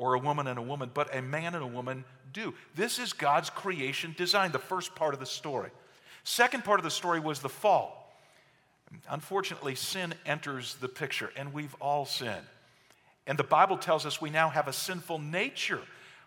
[0.00, 2.54] or a woman and a woman, but a man and a woman do.
[2.74, 5.70] This is God's creation design, the first part of the story.
[6.24, 8.16] Second part of the story was the fall.
[9.10, 12.46] Unfortunately, sin enters the picture, and we've all sinned.
[13.26, 15.82] And the Bible tells us we now have a sinful nature,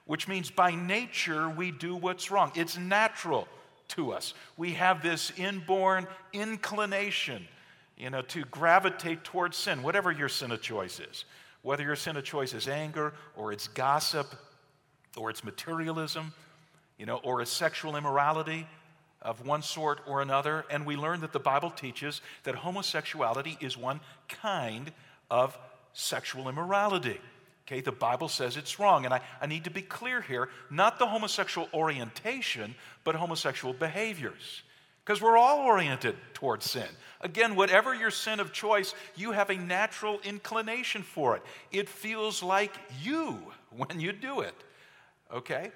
[0.05, 2.51] which means by nature we do what's wrong.
[2.53, 3.47] It's natural
[3.89, 4.36] to us.
[4.55, 7.47] We have this inborn inclination,
[7.97, 11.25] you know, to gravitate towards sin, whatever your sin of choice is.
[11.63, 14.36] Whether your sin of choice is anger or it's gossip
[15.17, 16.34] or it's materialism,
[16.97, 18.67] you know, or it's sexual immorality
[19.21, 20.65] of one sort or another.
[20.69, 24.91] And we learn that the Bible teaches that homosexuality is one kind
[25.32, 25.58] of
[25.93, 27.19] sexual immorality.
[27.65, 29.06] Okay, the Bible says it's wrong.
[29.06, 34.63] And I, I need to be clear here not the homosexual orientation, but homosexual behaviors.
[35.05, 36.87] Because we're all oriented towards sin.
[37.21, 41.41] Again, whatever your sin of choice, you have a natural inclination for it.
[41.71, 43.39] It feels like you
[43.71, 44.55] when you do it.
[45.33, 45.71] Okay?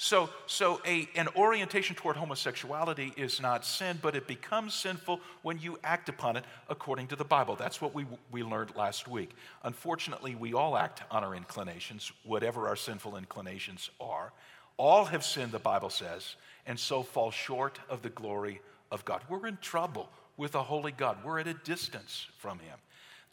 [0.00, 5.58] So, so a, an orientation toward homosexuality is not sin, but it becomes sinful when
[5.58, 7.56] you act upon it according to the Bible.
[7.56, 9.30] That's what we, we learned last week.
[9.64, 14.32] Unfortunately, we all act on our inclinations, whatever our sinful inclinations are.
[14.76, 16.36] All have sinned, the Bible says,
[16.68, 18.60] and so fall short of the glory
[18.92, 19.22] of God.
[19.28, 22.78] We're in trouble with a holy God, we're at a distance from Him.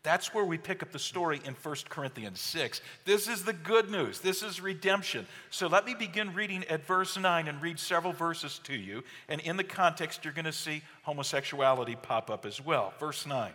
[0.02, 2.80] That's where we pick up the story in 1 Corinthians 6.
[3.06, 4.19] This is the good news.
[4.19, 5.26] This is redemption.
[5.50, 9.04] So let me begin reading at verse 9 and read several verses to you.
[9.30, 12.93] And in the context, you're going to see homosexuality pop up as well.
[13.00, 13.52] Verse 9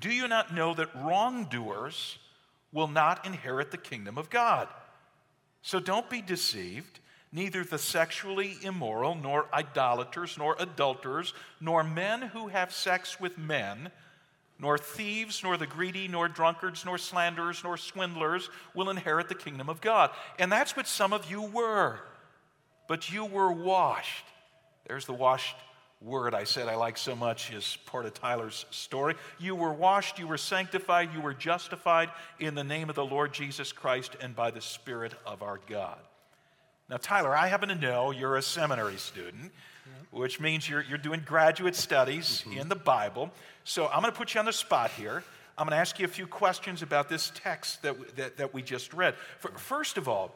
[0.00, 2.16] Do you not know that wrongdoers
[2.72, 4.68] will not inherit the kingdom of God?
[5.60, 7.00] So don't be deceived
[7.36, 13.90] neither the sexually immoral, nor idolaters, nor adulterers, nor men who have sex with men,
[14.58, 19.68] nor thieves, nor the greedy, nor drunkards, nor slanderers, nor swindlers will inherit the kingdom
[19.68, 20.10] of God.
[20.38, 21.98] And that's what some of you were.
[22.88, 24.24] But you were washed.
[24.88, 25.56] There's the washed
[26.00, 29.14] word I said I like so much is part of Tyler's story.
[29.38, 33.34] You were washed, you were sanctified, you were justified in the name of the Lord
[33.34, 35.98] Jesus Christ and by the Spirit of our God.
[36.88, 39.52] Now, Tyler, I happen to know you're a seminary student,
[39.86, 40.18] yeah.
[40.18, 42.60] which means you're, you're doing graduate studies mm-hmm.
[42.60, 43.30] in the Bible.
[43.64, 45.24] So I'm going to put you on the spot here.
[45.58, 48.62] I'm going to ask you a few questions about this text that, that, that we
[48.62, 49.14] just read.
[49.56, 50.32] First of all,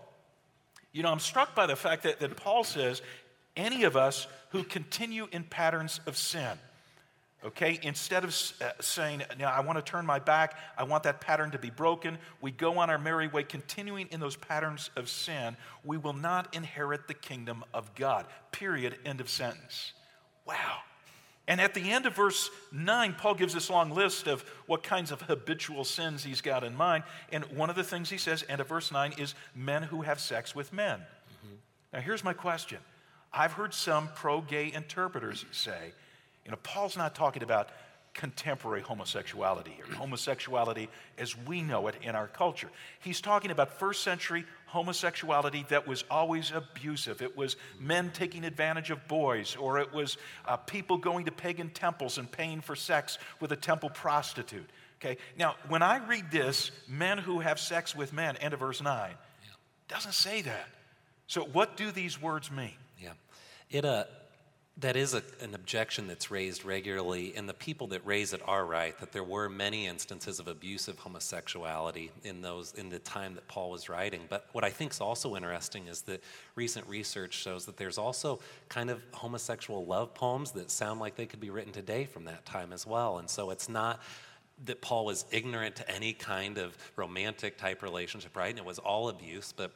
[0.92, 3.00] you know, I'm struck by the fact that, that Paul says
[3.56, 6.58] any of us who continue in patterns of sin,
[7.42, 11.22] Okay, instead of uh, saying, now I want to turn my back, I want that
[11.22, 15.08] pattern to be broken, we go on our merry way, continuing in those patterns of
[15.08, 18.26] sin, we will not inherit the kingdom of God.
[18.52, 18.98] Period.
[19.06, 19.94] End of sentence.
[20.46, 20.80] Wow.
[21.48, 25.10] And at the end of verse 9, Paul gives this long list of what kinds
[25.10, 27.04] of habitual sins he's got in mind.
[27.32, 30.20] And one of the things he says, end of verse 9, is men who have
[30.20, 30.98] sex with men.
[30.98, 31.54] Mm-hmm.
[31.94, 32.78] Now, here's my question
[33.32, 35.92] I've heard some pro gay interpreters say,
[36.50, 37.68] you know, Paul's not talking about
[38.12, 42.68] contemporary homosexuality here, homosexuality as we know it in our culture.
[42.98, 47.22] He's talking about first century homosexuality that was always abusive.
[47.22, 51.70] It was men taking advantage of boys, or it was uh, people going to pagan
[51.70, 54.68] temples and paying for sex with a temple prostitute.
[55.00, 58.82] Okay, now when I read this, men who have sex with men, end of verse
[58.82, 59.12] 9,
[59.86, 60.68] doesn't say that.
[61.28, 62.74] So what do these words mean?
[63.00, 63.12] Yeah.
[63.70, 64.06] It, uh,
[64.80, 68.64] That is a, an objection that's raised regularly, and the people that raise it are
[68.64, 73.46] right that there were many instances of abusive homosexuality in those in the time that
[73.46, 74.22] Paul was writing.
[74.30, 76.22] But what I think is also interesting is that
[76.54, 78.40] recent research shows that there's also
[78.70, 82.46] kind of homosexual love poems that sound like they could be written today from that
[82.46, 83.18] time as well.
[83.18, 84.00] And so it's not
[84.64, 88.50] that Paul was ignorant to any kind of romantic type relationship, right?
[88.50, 89.72] And it was all abuse, but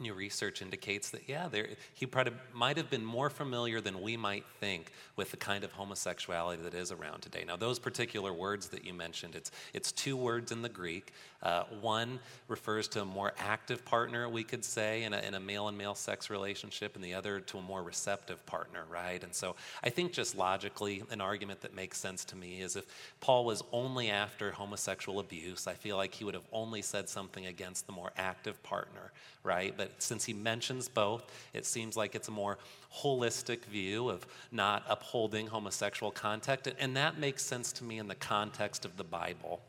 [0.00, 4.16] New research indicates that, yeah, there, he probably might have been more familiar than we
[4.16, 7.44] might think with the kind of homosexuality that is around today.
[7.46, 11.12] Now, those particular words that you mentioned, it's, it's two words in the Greek.
[11.42, 15.40] Uh, one refers to a more active partner, we could say, in a, in a
[15.40, 19.22] male and male sex relationship, and the other to a more receptive partner, right?
[19.24, 22.84] And so I think just logically, an argument that makes sense to me is if
[23.20, 27.46] Paul was only after homosexual abuse, I feel like he would have only said something
[27.46, 29.74] against the more active partner, right?
[29.76, 32.58] But since he mentions both, it seems like it's a more
[32.94, 36.68] holistic view of not upholding homosexual contact.
[36.78, 39.60] And that makes sense to me in the context of the Bible.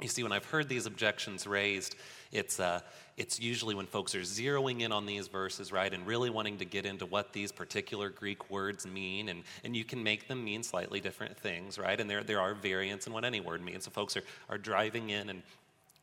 [0.00, 1.94] You see, when I've heard these objections raised,
[2.32, 2.80] it's, uh,
[3.18, 6.64] it's usually when folks are zeroing in on these verses, right, and really wanting to
[6.64, 9.28] get into what these particular Greek words mean.
[9.28, 12.00] And, and you can make them mean slightly different things, right?
[12.00, 13.84] And there, there are variants in what any word means.
[13.84, 15.42] So folks are, are driving in and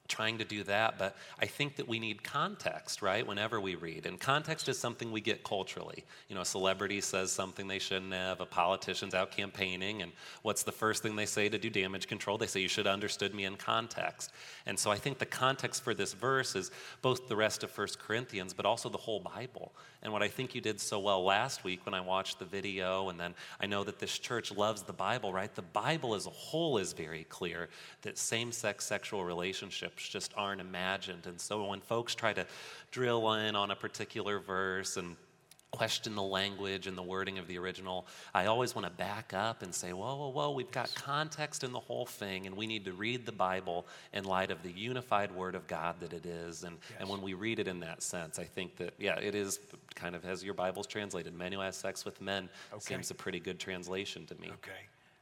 [0.08, 4.06] trying to do that, but I think that we need context, right, whenever we read.
[4.06, 6.04] And context is something we get culturally.
[6.30, 10.64] You know, a celebrity says something they shouldn't have, a politician's out campaigning, and what's
[10.64, 12.38] the first thing they say to do damage control?
[12.38, 14.32] They say, You should have understood me in context.
[14.66, 17.88] And so I think the context for this verse is both the rest of 1
[18.00, 19.74] Corinthians, but also the whole Bible.
[20.08, 23.10] And what I think you did so well last week when I watched the video,
[23.10, 25.54] and then I know that this church loves the Bible, right?
[25.54, 27.68] The Bible as a whole is very clear
[28.04, 31.26] that same sex sexual relationships just aren't imagined.
[31.26, 32.46] And so when folks try to
[32.90, 35.18] drill in on a particular verse and
[35.72, 39.62] question the language and the wording of the original, I always want to back up
[39.62, 42.86] and say, whoa, whoa, whoa, we've got context in the whole thing, and we need
[42.86, 46.64] to read the Bible in light of the unified Word of God that it is.
[46.64, 47.00] And, yes.
[47.02, 49.60] and when we read it in that sense, I think that, yeah, it is
[49.96, 51.34] kind of as your Bible's translated.
[51.34, 52.80] Men who have sex with men okay.
[52.80, 54.48] seems a pretty good translation to me.
[54.48, 54.72] Okay.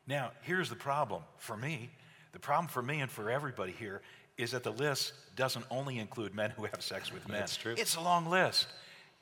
[0.08, 1.90] Now, here's the problem for me.
[2.34, 4.02] The problem for me and for everybody here
[4.38, 7.40] is that the list doesn't only include men who have sex with men.
[7.40, 7.74] That's true.
[7.78, 8.68] It's a long list.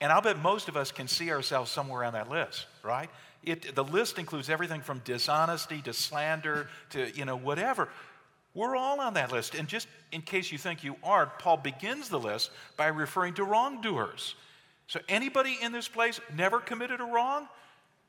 [0.02, 3.10] And I'll bet most of us can see ourselves somewhere on that list, right?
[3.44, 7.90] It, the list includes everything from dishonesty to slander to, you know, whatever.
[8.54, 9.56] We're all on that list.
[9.56, 13.44] And just in case you think you aren't, Paul begins the list by referring to
[13.44, 14.36] wrongdoers.
[14.88, 17.48] So anybody in this place never committed a wrong?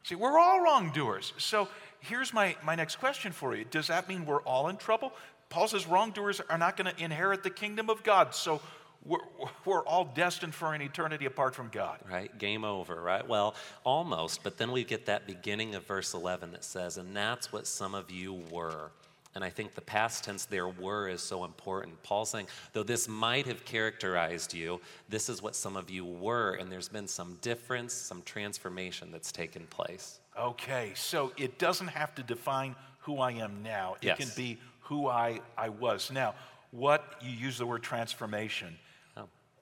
[0.02, 1.32] See, we're all wrongdoers.
[1.38, 1.68] So
[2.00, 3.64] here's my, my next question for you.
[3.64, 5.12] Does that mean we're all in trouble?
[5.48, 8.34] Paul says wrongdoers are not going to inherit the kingdom of God.
[8.34, 8.60] So
[9.04, 9.18] we're,
[9.64, 11.98] we're all destined for an eternity apart from God.
[12.10, 12.36] Right?
[12.38, 13.26] Game over, right?
[13.26, 14.42] Well, almost.
[14.42, 17.94] But then we get that beginning of verse 11 that says, And that's what some
[17.94, 18.90] of you were.
[19.34, 22.00] And I think the past tense there were is so important.
[22.04, 26.54] Paul's saying, though this might have characterized you, this is what some of you were,
[26.54, 30.20] and there's been some difference, some transformation that's taken place.
[30.38, 34.18] Okay, so it doesn't have to define who I am now, it yes.
[34.18, 36.10] can be who I, I was.
[36.12, 36.34] Now,
[36.70, 38.78] what you use the word transformation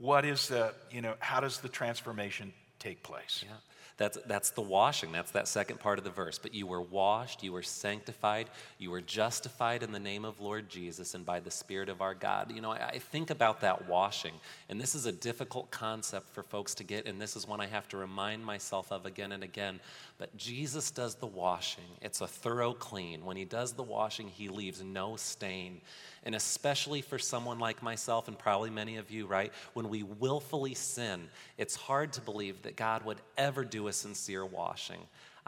[0.03, 3.45] what is the, you know, how does the transformation take place?
[3.47, 3.55] Yeah.
[3.99, 5.13] That's, that's the washing.
[5.13, 6.37] That's that second part of the verse.
[6.37, 10.69] But you were washed, you were sanctified, you were justified in the name of Lord
[10.69, 12.51] Jesus and by the Spirit of our God.
[12.51, 14.33] You know, I, I think about that washing,
[14.69, 17.67] and this is a difficult concept for folks to get, and this is one I
[17.67, 19.79] have to remind myself of again and again.
[20.19, 23.25] But Jesus does the washing, it's a thorough clean.
[23.25, 25.81] When He does the washing, He leaves no stain.
[26.25, 29.53] And especially for someone like myself, and probably many of you, right?
[29.75, 34.47] When we willfully sin, it's hard to believe that God would ever do a sincere
[34.47, 35.01] washing.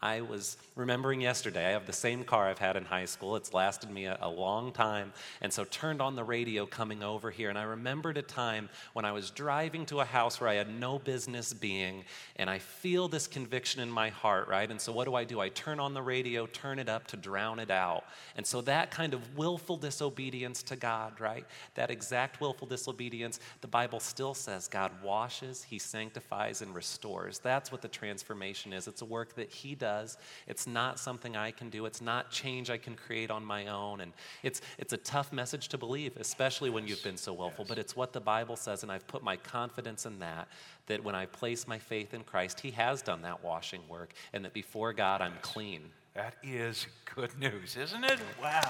[0.05, 3.37] I was remembering yesterday, I have the same car I've had in high school.
[3.37, 5.15] It's lasted me a, a, long time.
[5.41, 7.49] And so turned on the radio coming over here.
[7.49, 10.69] And I remembered a time when I was driving to a house where I had
[10.69, 12.05] no business being.
[12.37, 14.71] And I feel this conviction in my heart, right?
[14.71, 15.41] And so what do I do?
[15.41, 18.05] I turn on the radio, turn it up to drown it out.
[18.37, 21.47] And so that kind of willful disobedience to God, right?
[21.77, 27.39] That exact willful disobedience, the Bible still says God washes, He sanctifies, and restores.
[27.39, 28.87] That's what the transformation is.
[28.87, 30.17] It's a work that He does does.
[30.47, 31.87] It's not something I can do.
[31.87, 34.01] It's not change I can create on my own.
[34.01, 37.65] And it's, it's a tough message to believe, especially when you've been so willful.
[37.69, 40.49] But it's what the Bible says, and I've put my confidence in that,
[40.87, 44.45] that when I place my faith in Christ, He has done that washing work, and
[44.45, 45.83] that before God, I'm clean.
[46.15, 48.19] That is good news, isn't it?
[48.41, 48.61] Wow.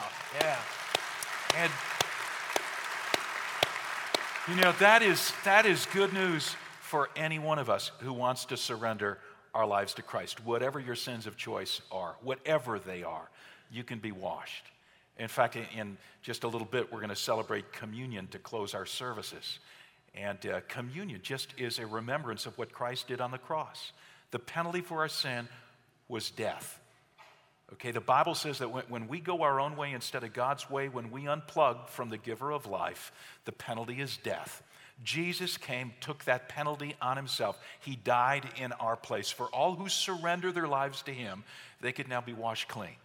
[0.40, 0.58] Yeah.
[1.56, 1.72] And
[4.48, 8.44] you know, that is that is good news for any one of us who wants
[8.46, 9.18] to surrender
[9.54, 13.28] our lives to Christ, whatever your sins of choice are, whatever they are,
[13.70, 14.64] you can be washed.
[15.16, 18.86] In fact, in just a little bit, we're going to celebrate communion to close our
[18.86, 19.60] services.
[20.14, 23.92] And uh, communion just is a remembrance of what Christ did on the cross.
[24.32, 25.48] The penalty for our sin
[26.08, 26.80] was death.
[27.74, 30.68] Okay, the Bible says that when, when we go our own way instead of God's
[30.68, 33.12] way, when we unplug from the giver of life,
[33.44, 34.62] the penalty is death.
[35.02, 37.58] Jesus came, took that penalty on himself.
[37.80, 39.30] He died in our place.
[39.30, 41.44] For all who surrender their lives to him,
[41.80, 42.96] they could now be washed clean.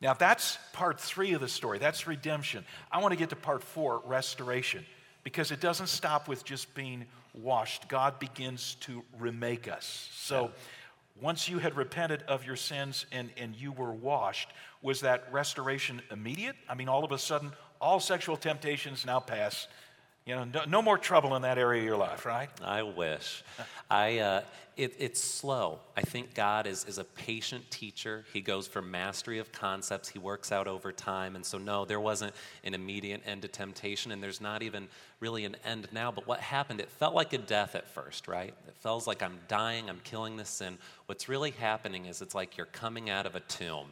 [0.00, 1.78] Now, that's part three of the story.
[1.78, 2.64] That's redemption.
[2.92, 4.86] I want to get to part four, restoration,
[5.24, 7.04] because it doesn't stop with just being
[7.34, 7.88] washed.
[7.88, 10.08] God begins to remake us.
[10.14, 10.52] So,
[11.20, 14.48] once you had repented of your sins and, and you were washed,
[14.82, 16.54] was that restoration immediate?
[16.68, 17.50] I mean, all of a sudden,
[17.80, 19.66] all sexual temptations now pass.
[20.28, 22.50] You know, no, no more trouble in that area of your life, right?
[22.62, 23.42] I wish.
[23.90, 24.42] I, uh,
[24.76, 25.78] it, it's slow.
[25.96, 28.26] I think God is, is a patient teacher.
[28.34, 31.34] He goes for mastery of concepts, He works out over time.
[31.34, 35.46] And so, no, there wasn't an immediate end to temptation, and there's not even really
[35.46, 36.12] an end now.
[36.12, 38.52] But what happened, it felt like a death at first, right?
[38.66, 40.76] It feels like I'm dying, I'm killing this sin.
[41.06, 43.86] What's really happening is it's like you're coming out of a tomb.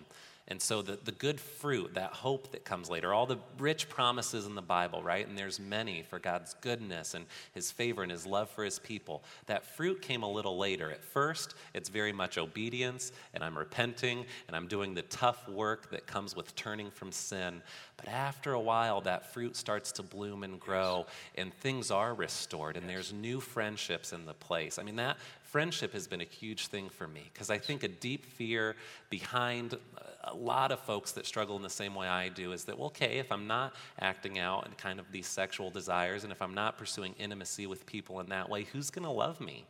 [0.49, 4.47] And so the, the good fruit, that hope that comes later, all the rich promises
[4.47, 5.27] in the Bible, right?
[5.27, 9.25] And there's many for God's goodness and his favor and his love for his people.
[9.47, 10.93] That fruit came a little later.
[10.93, 15.91] At first, it's very much obedience, and I'm repenting, and I'm doing the tough work
[15.91, 17.61] that comes with turning from sin.
[17.97, 22.77] But after a while, that fruit starts to bloom and grow, and things are restored,
[22.77, 24.79] and there's new friendships in the place.
[24.79, 25.17] I mean, that
[25.47, 28.77] friendship has been a huge thing for me because I think a deep fear
[29.11, 29.77] behind
[30.25, 32.89] a lot of folks that struggle in the same way I do is that, well,
[32.89, 36.55] okay, if I'm not acting out in kind of these sexual desires and if I'm
[36.55, 39.65] not pursuing intimacy with people in that way, who's going to love me?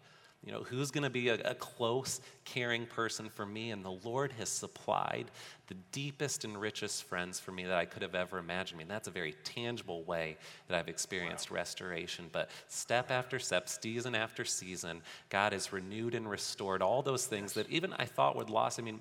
[0.47, 3.72] You know, who's going to be a, a, close, caring person for me?
[3.72, 5.26] And the Lord has supplied
[5.66, 8.78] the deepest and richest friends for me that I could have ever imagined.
[8.78, 10.36] I mean, that's a very tangible way
[10.68, 11.57] that I've experienced wow.
[11.57, 12.26] restoration.
[12.30, 17.55] But step after step, season after season, God has renewed and restored all those things
[17.55, 18.78] that even I thought would lost.
[18.78, 19.01] I mean,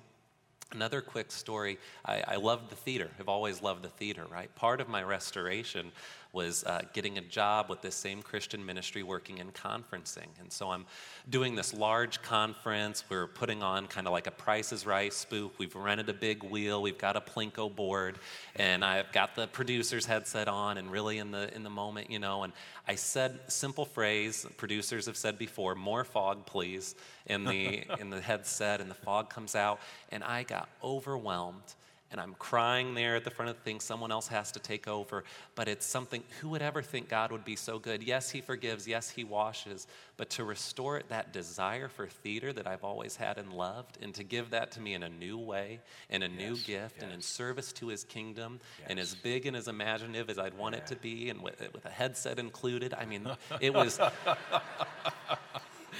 [0.72, 3.08] Another quick story I, I love the theater.
[3.20, 4.52] I've always loved the theater, right?
[4.56, 5.92] Part of my restoration
[6.36, 10.28] was uh, getting a job with this same Christian ministry working in conferencing.
[10.38, 10.84] And so I'm
[11.30, 13.04] doing this large conference.
[13.08, 15.58] We're putting on kind of like a Price is Right spoof.
[15.58, 16.82] We've rented a big wheel.
[16.82, 18.18] We've got a Plinko board.
[18.54, 22.18] And I've got the producer's headset on and really in the, in the moment, you
[22.18, 22.42] know.
[22.42, 22.52] And
[22.86, 28.20] I said simple phrase, producers have said before, more fog, please, in the, in the
[28.20, 28.82] headset.
[28.82, 29.80] And the fog comes out.
[30.12, 31.74] And I got overwhelmed
[32.10, 33.80] and I'm crying there at the front of the thing.
[33.80, 35.24] Someone else has to take over.
[35.54, 38.02] But it's something, who would ever think God would be so good?
[38.02, 38.86] Yes, He forgives.
[38.86, 39.86] Yes, He washes.
[40.16, 44.22] But to restore that desire for theater that I've always had and loved, and to
[44.22, 47.02] give that to me in a new way, in a yes, new gift, yes.
[47.02, 48.88] and in service to His kingdom, yes.
[48.90, 50.82] and as big and as imaginative as I'd want yeah.
[50.82, 52.94] it to be, and with, with a headset included.
[52.94, 53.28] I mean,
[53.60, 53.98] it was.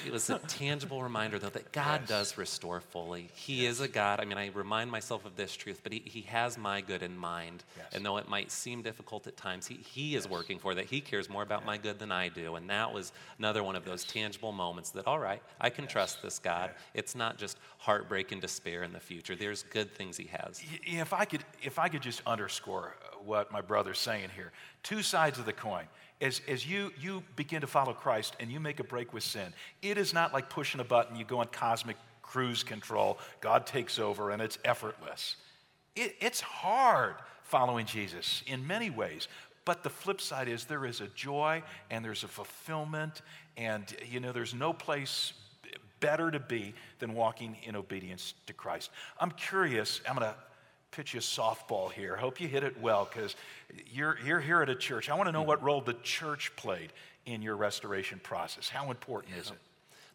[0.04, 2.08] it was a tangible reminder, though, that God yes.
[2.08, 3.30] does restore fully.
[3.34, 3.74] He yes.
[3.74, 4.20] is a God.
[4.20, 7.16] I mean, I remind myself of this truth, but He, he has my good in
[7.16, 7.64] mind.
[7.76, 7.86] Yes.
[7.94, 10.86] And though it might seem difficult at times, He, he is working for that.
[10.86, 12.56] He cares more about my good than I do.
[12.56, 16.22] And that was another one of those tangible moments that, all right, I can trust
[16.22, 16.70] this God.
[16.94, 19.36] It's not just heartbreak and despair in the future.
[19.36, 20.62] There's good things He has.
[20.84, 25.02] If I could, if I could just underscore uh, what my brother's saying here two
[25.02, 25.84] sides of the coin
[26.20, 29.52] as, as you, you begin to follow Christ and you make a break with sin,
[29.82, 33.98] it is not like pushing a button, you go on cosmic cruise control, God takes
[33.98, 35.36] over, and it's effortless.
[35.94, 39.28] It, it's hard following Jesus in many ways.
[39.64, 43.22] But the flip side is there is a joy and there's a fulfillment,
[43.56, 45.32] and you know, there's no place
[45.98, 48.90] better to be than walking in obedience to Christ.
[49.18, 50.34] I'm curious, I'm to
[50.90, 52.16] pitch you a softball here.
[52.16, 53.36] Hope you hit it well because
[53.92, 55.08] you're, you're here at a church.
[55.08, 56.92] I want to know what role the church played
[57.26, 58.68] in your restoration process.
[58.68, 59.58] How important is it?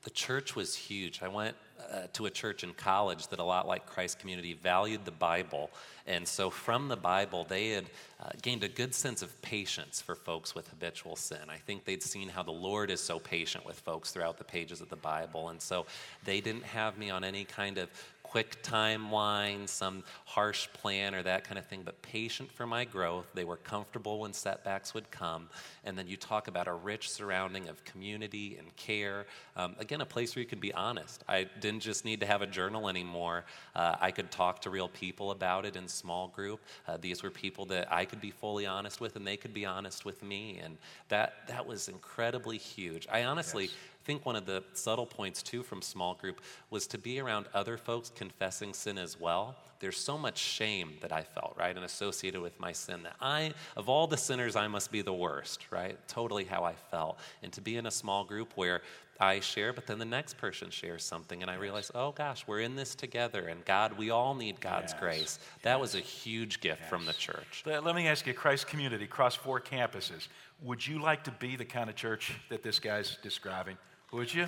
[0.04, 1.22] The church was huge.
[1.22, 1.56] I went
[1.92, 5.70] uh, to a church in college that, a lot like Christ Community, valued the Bible.
[6.08, 7.86] And so, from the Bible, they had
[8.20, 11.40] uh, gained a good sense of patience for folks with habitual sin.
[11.50, 14.82] I think they'd seen how the Lord is so patient with folks throughout the pages
[14.82, 15.50] of the Bible.
[15.50, 15.86] And so,
[16.26, 17.90] they didn't have me on any kind of
[18.32, 23.26] quick timeline, some harsh plan or that kind of thing, but patient for my growth.
[23.34, 25.50] They were comfortable when setbacks would come.
[25.84, 29.26] And then you talk about a rich surrounding of community and care.
[29.58, 31.26] Um, again, a place where you can be honest.
[31.28, 33.44] I didn't just need to have a journal anymore.
[33.76, 36.62] Uh, I could talk to real people about it in small group.
[36.88, 39.66] Uh, these were people that I could be fully honest with, and they could be
[39.66, 40.62] honest with me.
[40.64, 40.78] And
[41.10, 43.10] that, that was incredibly huge.
[43.12, 46.42] I honestly, yes I think one of the subtle points, too, from small group
[46.72, 49.56] was to be around other folks confessing sin as well.
[49.80, 53.54] There's so much shame that I felt, right, and associated with my sin that I,
[53.78, 55.98] of all the sinners, I must be the worst, right?
[56.08, 57.20] Totally how I felt.
[57.44, 58.82] And to be in a small group where
[59.20, 62.62] I share, but then the next person shares something, and I realize, oh gosh, we're
[62.62, 65.00] in this together, and God, we all need God's Yes.
[65.00, 65.40] grace.
[65.62, 67.62] That was a huge gift from the church.
[67.68, 70.28] Let let me ask you, Christ community across four campuses,
[70.64, 73.78] would you like to be the kind of church that this guy's describing?
[74.12, 74.46] Would you?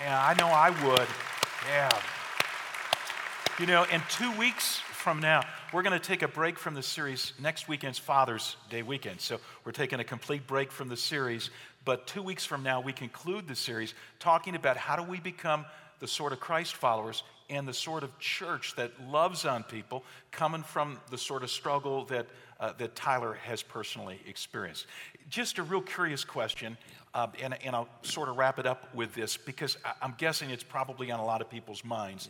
[0.00, 1.08] Yeah, I know I would.
[1.66, 1.90] Yeah.
[3.58, 5.42] You know, in two weeks from now,
[5.72, 7.32] we're going to take a break from the series.
[7.40, 9.20] Next weekend's Father's Day weekend.
[9.20, 11.50] So we're taking a complete break from the series.
[11.84, 15.64] But two weeks from now, we conclude the series talking about how do we become
[16.02, 20.64] the sort of Christ followers and the sort of church that loves on people, coming
[20.64, 22.26] from the sort of struggle that,
[22.58, 24.86] uh, that Tyler has personally experienced.
[25.30, 26.76] Just a real curious question,
[27.14, 30.64] uh, and, and I'll sort of wrap it up with this because I'm guessing it's
[30.64, 32.28] probably on a lot of people's minds.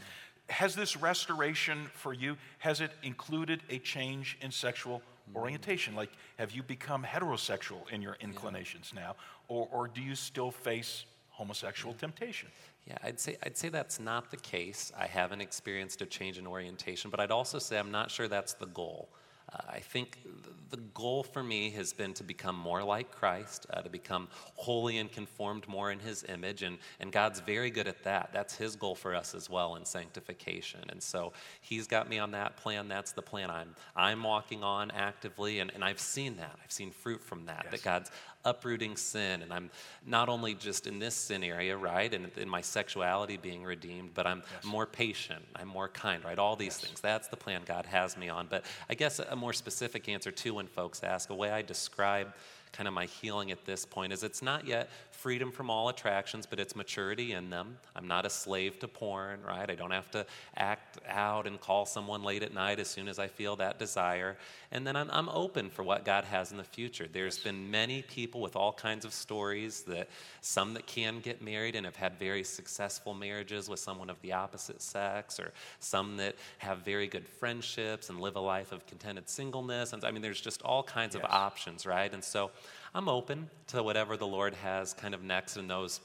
[0.50, 5.00] Has this restoration for you, has it included a change in sexual
[5.34, 5.94] orientation?
[5.94, 9.16] Like, have you become heterosexual in your inclinations now?
[9.48, 12.50] Or, or do you still face homosexual temptation?
[12.86, 14.90] Yeah, I'd say I'd say that's not the case.
[14.98, 18.54] I haven't experienced a change in orientation, but I'd also say I'm not sure that's
[18.54, 19.08] the goal.
[19.52, 23.66] Uh, I think th- the goal for me has been to become more like Christ,
[23.70, 27.86] uh, to become holy and conformed more in His image, and, and God's very good
[27.86, 28.30] at that.
[28.32, 30.80] That's His goal for us as well in sanctification.
[30.88, 32.88] And so He's got me on that plan.
[32.88, 36.58] That's the plan I'm I'm walking on actively, and, and I've seen that.
[36.64, 37.62] I've seen fruit from that.
[37.64, 37.72] Yes.
[37.72, 38.10] That God's
[38.44, 39.70] uprooting sin, and I'm
[40.04, 44.26] not only just in this sin area, right, and in my sexuality being redeemed, but
[44.26, 44.64] I'm Yes.
[44.64, 46.38] more patient, I'm more kind, right?
[46.38, 46.80] All these Yes.
[46.80, 47.00] things.
[47.00, 48.46] That's the plan God has me on.
[48.48, 52.34] But I guess a more specific answer too, when folks ask, a way I describe
[52.72, 54.88] kind of my healing at this point is it's not yet
[55.22, 57.78] freedom from all attractions, but it's maturity in them.
[57.94, 59.70] I'm not a slave to porn, right?
[59.70, 63.20] I don't have to act out and call someone late at night as soon as
[63.20, 64.36] I feel that desire.
[64.72, 67.06] And then I'm, I'm open for what God has in the future.
[67.10, 70.08] There's been many people with all kinds of stories that
[70.40, 74.32] some that can get married and have had very successful marriages with someone of the
[74.32, 79.28] opposite sex, or some that have very good friendships and live a life of contented
[79.28, 79.92] singleness.
[79.92, 81.24] And I mean, there's just all kinds Yes.
[81.24, 82.12] of options, right?
[82.12, 82.50] And so
[82.94, 86.00] I'm open to whatever the Lord has kind of next in those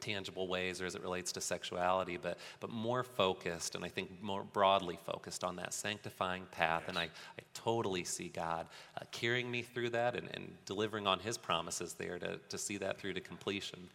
[0.00, 4.22] tangible ways or as it relates to sexuality, but, but more focused and I think
[4.22, 6.84] more broadly focused on that sanctifying path.
[6.88, 8.66] And I, I totally see God
[8.96, 12.76] uh, carrying me through that and, and delivering on his promises there to, to see
[12.76, 13.88] that through to completion.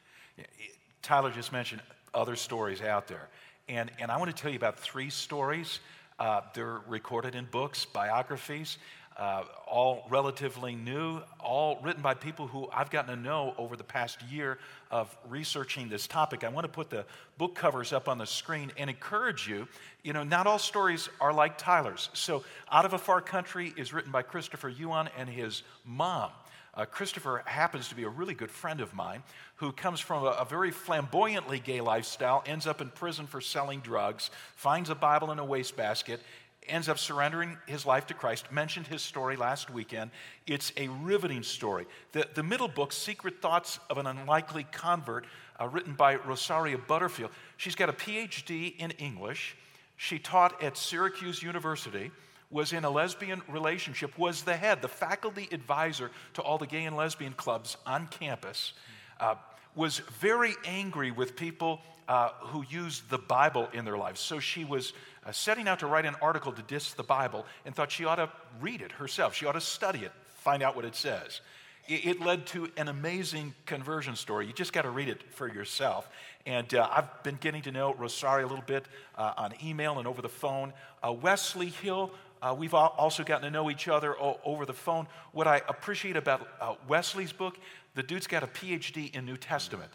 [1.02, 1.82] Tyler just mentioned
[2.14, 3.30] other stories out there.
[3.70, 5.80] And, and I want to tell you about three stories.
[6.20, 8.78] Uh, they're recorded in books, biographies,
[9.18, 13.84] uh, all relatively new, all written by people who I've gotten to know over the
[13.84, 14.58] past year
[14.90, 16.44] of researching this topic.
[16.44, 17.06] I want to put the
[17.38, 19.68] book covers up on the screen and encourage you.
[20.04, 22.10] You know, not all stories are like Tyler's.
[22.14, 26.32] So, Out of a Far Country is written by Christopher Yuan and his mom.
[26.76, 29.22] Uh, Christopher happens to be a really good friend of mine
[29.58, 33.80] who comes from a, a very flamboyantly gay lifestyle, ends up in prison for selling
[33.80, 36.20] drugs, finds a Bible in a wastebasket,
[36.68, 38.52] ends up surrendering his life to Christ.
[38.52, 40.12] Mentioned his story last weekend.
[40.48, 41.86] It's a riveting story.
[42.12, 45.26] The, the middle book, Secret Thoughts of an Unlikely Convert,
[45.60, 47.32] uh, written by Rosaria Butterfield.
[47.58, 49.56] She's got a PhD in English.
[49.98, 52.12] She taught at Syracuse University
[52.54, 56.86] was in a lesbian relationship, was the head, the faculty advisor to all the gay
[56.86, 58.74] and lesbian clubs on campus,
[59.20, 59.36] uh,
[59.76, 64.20] was very angry with people uh, who used the Bible in their lives.
[64.20, 64.94] So she was
[65.26, 68.16] uh, setting out to write an article to diss the Bible and thought she ought
[68.16, 68.30] to
[68.62, 69.36] read it herself.
[69.36, 71.42] She ought to study it, find out what it says.
[71.88, 74.48] It, it led to an amazing conversion story.
[74.48, 76.10] You just got to read it for yourself.
[76.46, 78.86] And uh, I've been getting to know Rosaria a little bit
[79.18, 80.74] uh, on email and over the phone.
[81.06, 82.12] Uh, Wesley Hill,
[82.42, 85.08] uh, we've also gotten to know each other o- over the phone.
[85.32, 87.58] What I appreciate about uh, Wesley's book,
[87.96, 89.92] the dude's got a PhD in New Testament.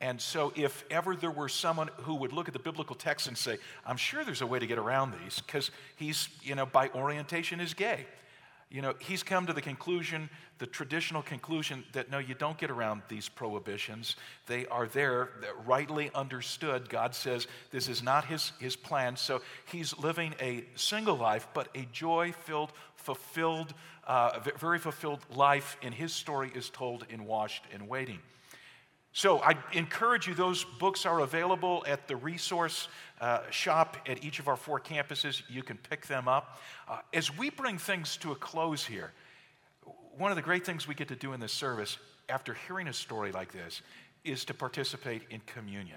[0.00, 3.36] And so, if ever there were someone who would look at the biblical text and
[3.36, 6.90] say, I'm sure there's a way to get around these, because he's, you know, by
[6.90, 8.06] orientation is gay.
[8.68, 10.28] You know, he's come to the conclusion,
[10.58, 14.16] the traditional conclusion, that no, you don't get around these prohibitions.
[14.48, 15.30] They are there,
[15.64, 16.90] rightly understood.
[16.90, 19.16] God says this is not his, his plan.
[19.16, 23.72] So he's living a single life, but a joy filled, fulfilled,
[24.06, 25.76] uh, very fulfilled life.
[25.80, 28.18] And his story is told in Washed and Waiting.
[29.16, 32.88] So I encourage you, those books are available at the resource
[33.18, 35.42] uh, shop at each of our four campuses.
[35.48, 36.60] You can pick them up.
[36.86, 39.12] Uh, as we bring things to a close here,
[40.18, 41.96] one of the great things we get to do in this service,
[42.28, 43.80] after hearing a story like this,
[44.22, 45.96] is to participate in communion,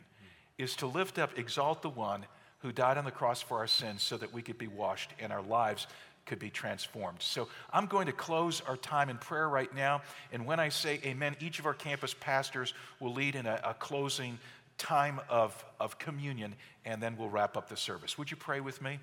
[0.58, 2.26] is to lift up, exalt the one
[2.60, 5.34] who died on the cross for our sins so that we could be washed and
[5.34, 5.88] our lives
[6.26, 7.22] could be transformed.
[7.22, 10.02] So I'm going to close our time in prayer right now.
[10.32, 13.74] And when I say amen, each of our campus pastors will lead in a, a
[13.74, 14.38] closing
[14.78, 16.56] time of, of communion,
[16.86, 18.18] and then we'll wrap up the service.
[18.18, 19.00] Would you pray with me?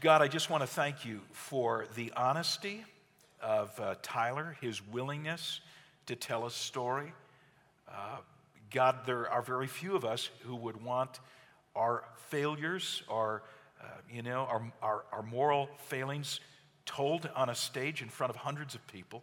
[0.00, 2.84] God, I just want to thank you for the honesty
[3.42, 5.60] of uh, Tyler, his willingness
[6.06, 7.12] to tell a story.
[7.88, 8.18] Uh,
[8.72, 11.20] God, there are very few of us who would want
[11.74, 13.42] our failures, our,
[13.80, 16.40] uh, you know, our, our, our moral failings
[16.86, 19.22] told on a stage in front of hundreds of people.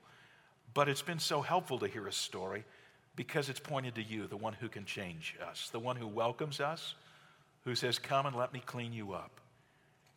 [0.73, 2.63] But it's been so helpful to hear a story
[3.15, 6.59] because it's pointed to you, the one who can change us, the one who welcomes
[6.59, 6.95] us,
[7.63, 9.39] who says, Come and let me clean you up.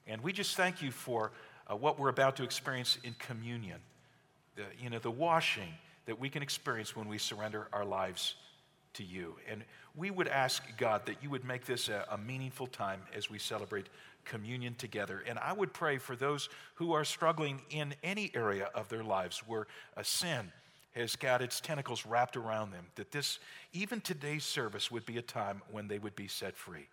[0.06, 1.32] And we just thank you for
[1.70, 3.78] uh, what we're about to experience in communion,
[4.56, 5.74] the, you know, the washing
[6.06, 8.34] that we can experience when we surrender our lives
[8.98, 9.36] to you.
[9.50, 9.64] And
[9.96, 13.38] we would ask God that you would make this a, a, meaningful time as we
[13.38, 13.86] celebrate
[14.24, 15.24] communion together.
[15.26, 19.42] And I would pray for those who are struggling in any area of their lives
[19.46, 20.52] where a sin
[20.92, 23.38] has got its tentacles wrapped around them, that this,
[23.72, 26.88] even today's service, would be a time when they would be set free.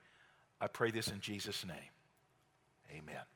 [0.61, 1.91] I pray this in Jesus' name.
[2.91, 3.34] Amen.